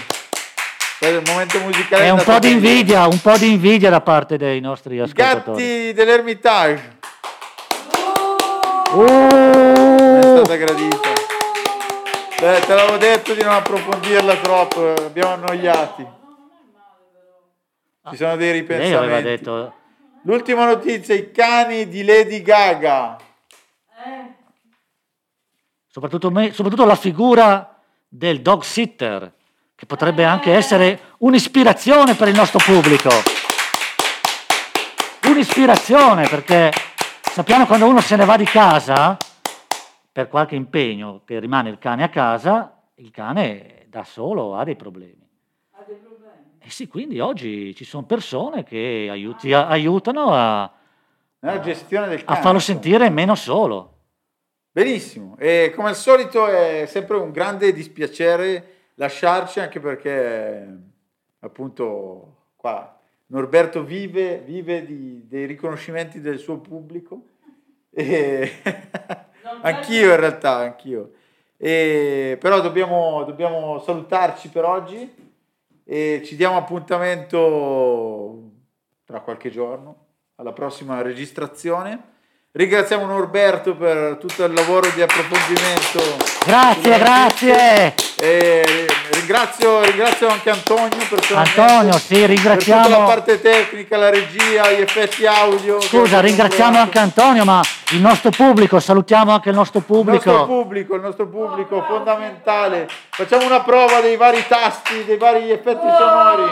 Questo 0.98 1.06
è 1.06 1.20
il 1.20 1.24
momento 1.30 1.60
musicale. 1.60 2.06
È 2.06 2.10
un 2.10 2.24
po' 2.24 2.40
di 2.40 2.52
invidia, 2.54 3.06
un 3.06 3.22
po' 3.22 3.38
di 3.38 3.52
invidia 3.52 3.92
da 3.92 4.02
parte 4.02 4.38
dei 4.38 4.60
nostri 4.62 4.96
I 4.96 5.02
ascoltatori. 5.02 5.62
gatti 5.62 5.94
dell'Ermitage. 5.94 6.98
È 7.92 8.96
Oh! 8.96 10.22
stata 10.42 10.56
gradita. 10.56 11.25
Te, 12.46 12.60
te 12.60 12.76
l'avevo 12.76 12.98
detto 12.98 13.34
di 13.34 13.42
non 13.42 13.54
approfondirla 13.54 14.36
troppo, 14.36 14.96
eh, 14.96 15.06
abbiamo 15.06 15.34
annoiati. 15.34 16.06
Ci 18.12 18.16
sono 18.18 18.36
dei 18.36 18.52
Lei 18.52 18.60
ripensamenti. 18.60 18.96
aveva 18.96 19.22
detto 19.22 19.74
L'ultima 20.22 20.66
notizia, 20.68 21.16
i 21.16 21.32
cani 21.32 21.90
di 21.90 22.04
Lady 22.04 22.44
Gaga. 22.44 23.18
Eh, 23.18 24.34
soprattutto, 25.88 26.30
me- 26.30 26.54
soprattutto 26.54 26.86
la 26.86 26.96
figura 26.96 27.82
del 28.08 28.44
dog 28.44 28.62
sitter, 28.62 29.34
che 29.74 29.88
potrebbe 29.88 30.24
anche 30.24 30.54
essere 30.54 31.14
un'ispirazione 31.18 32.14
per 32.14 32.28
il 32.28 32.36
nostro 32.36 32.60
pubblico. 32.64 33.10
Un'ispirazione 35.26 36.28
perché 36.28 36.72
sappiamo 37.24 37.66
quando 37.66 37.88
uno 37.88 38.02
se 38.02 38.16
ne 38.16 38.26
va 38.26 38.38
di 38.38 38.46
casa 38.46 39.18
per 40.16 40.30
qualche 40.30 40.56
impegno 40.56 41.24
che 41.26 41.42
rimane 41.42 41.70
il 41.70 41.78
cane 41.78 42.02
a 42.02 42.08
casa, 42.08 42.82
il 42.96 43.12
cane 43.12 43.88
da 43.90 44.06
solo 44.06 44.56
ha 44.56 44.64
dei 44.64 44.78
problemi. 44.78 45.28
ha 45.72 45.84
dei 45.86 45.98
problemi. 45.98 46.56
E 46.58 46.70
sì, 46.70 46.88
quindi 46.88 47.20
oggi 47.20 47.76
ci 47.76 47.84
sono 47.84 48.06
persone 48.06 48.64
che 48.64 49.08
aiuti- 49.10 49.52
aiutano 49.52 50.28
a, 50.34 50.72
Nella 51.40 51.60
gestione 51.60 52.08
del 52.08 52.22
a 52.22 52.24
cane. 52.24 52.40
farlo 52.42 52.60
sentire 52.60 53.10
meno 53.10 53.36
solo. 53.36 53.92
Benissimo. 54.72 55.36
E 55.38 55.74
come 55.76 55.90
al 55.90 55.96
solito 55.98 56.48
è 56.48 56.86
sempre 56.88 57.18
un 57.18 57.32
grande 57.32 57.74
dispiacere 57.74 58.92
lasciarci, 58.94 59.60
anche 59.60 59.82
perché 59.82 60.78
appunto 61.40 62.52
qua 62.56 62.98
Norberto 63.28 63.84
vive, 63.84 64.38
vive 64.46 64.86
di- 64.86 65.28
dei 65.28 65.46
riconoscimenti 65.46 66.22
del 66.22 66.40
suo 66.40 66.60
pubblico. 66.60 67.22
E 67.90 68.50
anch'io 69.62 70.12
in 70.12 70.20
realtà, 70.20 70.56
anch'io. 70.58 71.12
E, 71.58 72.38
però 72.40 72.62
dobbiamo, 72.62 73.24
dobbiamo 73.24 73.80
salutarci 73.80 74.50
per 74.50 74.66
oggi 74.66 75.24
e 75.84 76.22
ci 76.26 76.36
diamo 76.36 76.58
appuntamento 76.58 78.52
tra 79.06 79.22
qualche 79.22 79.50
giorno 79.50 80.06
alla 80.36 80.52
prossima 80.52 81.02
registrazione. 81.02 82.14
Ringraziamo 82.58 83.06
Norberto 83.06 83.76
per 83.76 84.16
tutto 84.18 84.46
il 84.46 84.54
lavoro 84.54 84.90
di 84.96 85.02
approfondimento. 85.02 86.00
Grazie, 86.46 86.98
grazie! 86.98 87.94
ringrazio, 89.12 89.84
ringrazio 89.84 90.30
anche 90.30 90.52
Antonio 90.52 91.06
personalmente 91.10 91.60
Antonio, 91.60 91.98
sì, 91.98 92.16
per 92.16 92.30
ringraziamo. 92.30 92.84
tutta 92.86 92.98
la 92.98 93.04
parte 93.04 93.42
tecnica, 93.42 93.98
la 93.98 94.10
regia, 94.10 94.72
gli 94.72 94.80
effetti 94.80 95.26
audio. 95.26 95.82
Scusa, 95.82 96.22
ringraziamo 96.22 96.78
anche 96.78 96.98
Antonio, 96.98 97.44
ma 97.44 97.62
il 97.90 98.00
nostro 98.00 98.30
pubblico, 98.30 98.80
salutiamo 98.80 99.34
anche 99.34 99.50
il 99.50 99.56
nostro 99.56 99.84
Il 99.86 99.96
nostro 100.06 100.14
pubblico. 100.14 100.46
pubblico, 100.46 100.96
il 100.96 101.02
nostro 101.02 101.28
pubblico 101.28 101.84
fondamentale. 101.86 102.88
Facciamo 103.10 103.46
una 103.46 103.60
prova 103.64 104.00
dei 104.00 104.16
vari 104.16 104.46
tasti, 104.48 105.04
dei 105.04 105.18
vari 105.18 105.52
effetti 105.52 105.88
sonori. 105.98 106.50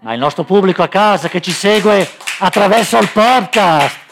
Ma 0.00 0.12
il 0.12 0.18
nostro 0.18 0.42
pubblico 0.44 0.82
a 0.82 0.88
casa 0.88 1.28
che 1.28 1.40
ci 1.40 1.52
segue 1.52 2.06
attraverso 2.40 2.98
il 2.98 3.08
podcast, 3.08 4.08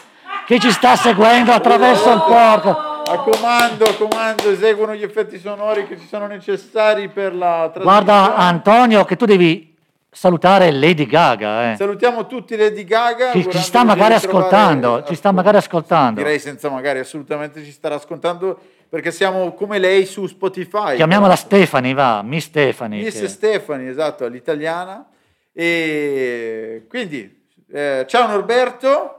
che 0.49 0.59
ci 0.59 0.71
sta 0.71 0.95
seguendo 0.95 1.51
attraverso 1.51 2.11
il 2.11 2.23
podcast. 2.25 2.87
A 3.07 3.17
comando, 3.19 3.83
a 3.85 3.93
comando, 3.93 4.49
eseguono 4.49 4.95
gli 4.95 5.03
effetti 5.03 5.37
sonori 5.37 5.85
che 5.85 5.99
ci 5.99 6.07
sono 6.07 6.25
necessari 6.25 7.07
per 7.07 7.35
la 7.35 7.69
trasmissione. 7.71 7.83
Guarda 7.83 8.35
Antonio 8.35 9.05
che 9.05 9.15
tu 9.15 9.25
devi 9.25 9.77
salutare 10.09 10.71
Lady 10.71 11.05
Gaga. 11.05 11.73
eh. 11.73 11.75
Salutiamo 11.75 12.25
tutti 12.25 12.55
Lady 12.57 12.83
Gaga. 12.83 13.31
Ci, 13.31 13.47
ci 13.47 13.59
sta 13.59 13.83
magari 13.83 14.15
ascoltando, 14.15 15.03
ci 15.03 15.13
sta 15.13 15.31
magari 15.31 15.57
ascoltando. 15.57 16.19
Direi 16.19 16.39
senza 16.39 16.67
magari, 16.71 16.97
assolutamente 16.97 17.63
ci 17.63 17.71
starà 17.71 17.93
ascoltando 17.93 18.59
perché 18.89 19.11
siamo 19.11 19.53
come 19.53 19.77
lei 19.77 20.07
su 20.07 20.25
Spotify. 20.25 20.95
Chiamiamola 20.95 21.35
Stefani, 21.35 21.93
va, 21.93 22.23
Miss 22.23 22.45
Stefani. 22.45 23.03
Miss 23.03 23.19
che- 23.19 23.27
Stefani, 23.27 23.87
esatto, 23.87 24.25
all'italiana. 24.25 25.05
E 25.53 26.85
quindi, 26.89 27.45
eh, 27.71 28.03
ciao 28.07 28.25
Norberto, 28.27 29.18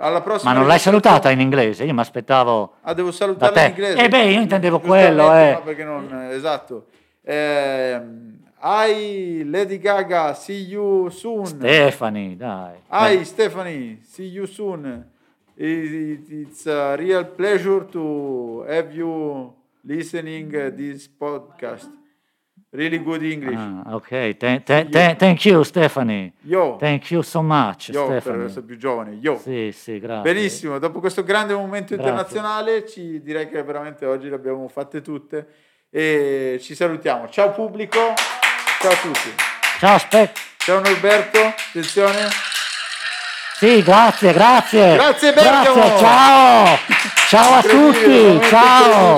alla 0.00 0.20
prossima. 0.22 0.52
Ma 0.52 0.58
non 0.58 0.66
l'hai 0.66 0.78
salutata 0.78 1.30
in 1.30 1.40
inglese? 1.40 1.84
Io 1.84 1.92
mi 1.94 2.00
aspettavo... 2.00 2.74
Ah, 2.82 2.94
devo 2.94 3.10
salutarla 3.12 3.62
in 3.62 3.68
inglese. 3.68 3.98
Eh 4.04 4.08
beh, 4.08 4.24
io 4.24 4.40
intendevo 4.40 4.80
quello, 4.80 5.32
eh. 5.34 5.60
perché 5.64 5.84
non, 5.84 6.28
esatto. 6.30 6.86
Ehm, 7.22 8.38
hi 8.62 9.48
Lady 9.48 9.78
Gaga, 9.78 10.34
see 10.34 10.66
you 10.66 11.08
soon. 11.10 11.46
Stefani, 11.46 12.36
dai. 12.36 12.74
Hi 12.88 13.24
Stephanie, 13.24 14.00
see 14.04 14.26
you 14.26 14.46
soon. 14.46 15.06
It- 15.54 16.28
It's 16.30 16.66
a 16.66 16.94
real 16.96 17.24
pleasure 17.26 17.84
to 17.92 18.64
have 18.66 18.92
you 18.94 19.52
listening 19.82 20.50
this 20.74 21.08
podcast. 21.08 21.90
Really 22.72 23.02
good 23.02 23.22
English. 23.24 23.58
Ah, 23.58 23.94
ok, 23.94 24.36
Tha- 24.36 24.60
tha- 24.60 24.84
tha- 24.88 25.14
thank 25.16 25.44
you 25.44 25.64
Stefani. 25.64 26.32
Yo, 26.42 26.76
Thank 26.78 27.10
you 27.10 27.20
so 27.22 27.42
much, 27.42 27.88
yo 27.88 28.06
per 28.06 28.20
Stefani. 28.20 28.44
essere 28.44 28.62
più 28.62 28.76
giovane. 28.78 29.18
Yo. 29.20 29.38
Sì, 29.42 29.72
sì, 29.76 29.98
grazie. 29.98 30.32
Benissimo, 30.32 30.78
dopo 30.78 31.00
questo 31.00 31.24
grande 31.24 31.52
momento 31.52 31.96
Grazie. 31.96 32.10
internazionale 32.12 32.86
ci 32.88 33.20
direi 33.22 33.48
che 33.48 33.60
veramente 33.64 34.06
oggi 34.06 34.28
le 34.28 34.36
abbiamo 34.36 34.68
fatte 34.68 35.02
tutte 35.02 35.46
e 35.90 36.60
ci 36.62 36.76
salutiamo. 36.76 37.28
Ciao 37.28 37.50
pubblico, 37.50 37.98
ciao 38.80 38.92
a 38.92 38.96
tutti. 38.96 39.34
Ciao, 39.80 39.94
aspetta. 39.96 40.40
Ciao 40.58 40.78
Norberto, 40.80 41.38
attenzione. 41.40 42.28
Sì, 43.56 43.82
grazie, 43.82 44.32
grazie. 44.32 44.94
Grazie, 44.94 45.32
Bergamo. 45.32 45.74
Grazie, 45.74 45.98
ciao. 45.98 46.78
Ciao 47.26 47.52
a 47.54 47.62
tutti, 47.62 48.40
ciao. 48.48 49.16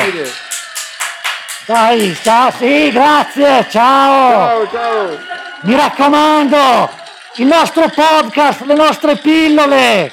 Dai, 1.64 2.16
ciao, 2.20 2.50
sì, 2.50 2.90
grazie, 2.90 3.66
ciao. 3.70 4.30
Ciao, 4.30 4.70
ciao. 4.70 5.18
Mi 5.62 5.76
raccomando, 5.76 6.90
il 7.36 7.46
nostro 7.46 7.88
podcast, 7.88 8.62
le 8.62 8.74
nostre 8.74 9.16
pillole 9.16 10.12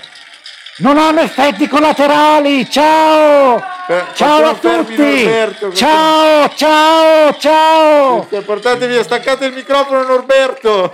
non 0.78 0.98
hanno 0.98 1.22
effetti 1.22 1.68
collaterali. 1.68 2.70
Ciao. 2.70 3.58
Eh, 3.88 4.04
Ciao 4.14 4.46
a 4.50 4.54
tutti. 4.54 4.96
Norberto, 4.96 5.74
Ciao, 5.74 6.50
ciao, 6.56 7.36
ciao. 7.40 8.28
Portatevi, 8.46 9.02
staccate 9.02 9.46
il 9.46 9.54
microfono 9.54 10.04
Norberto. 10.04 10.94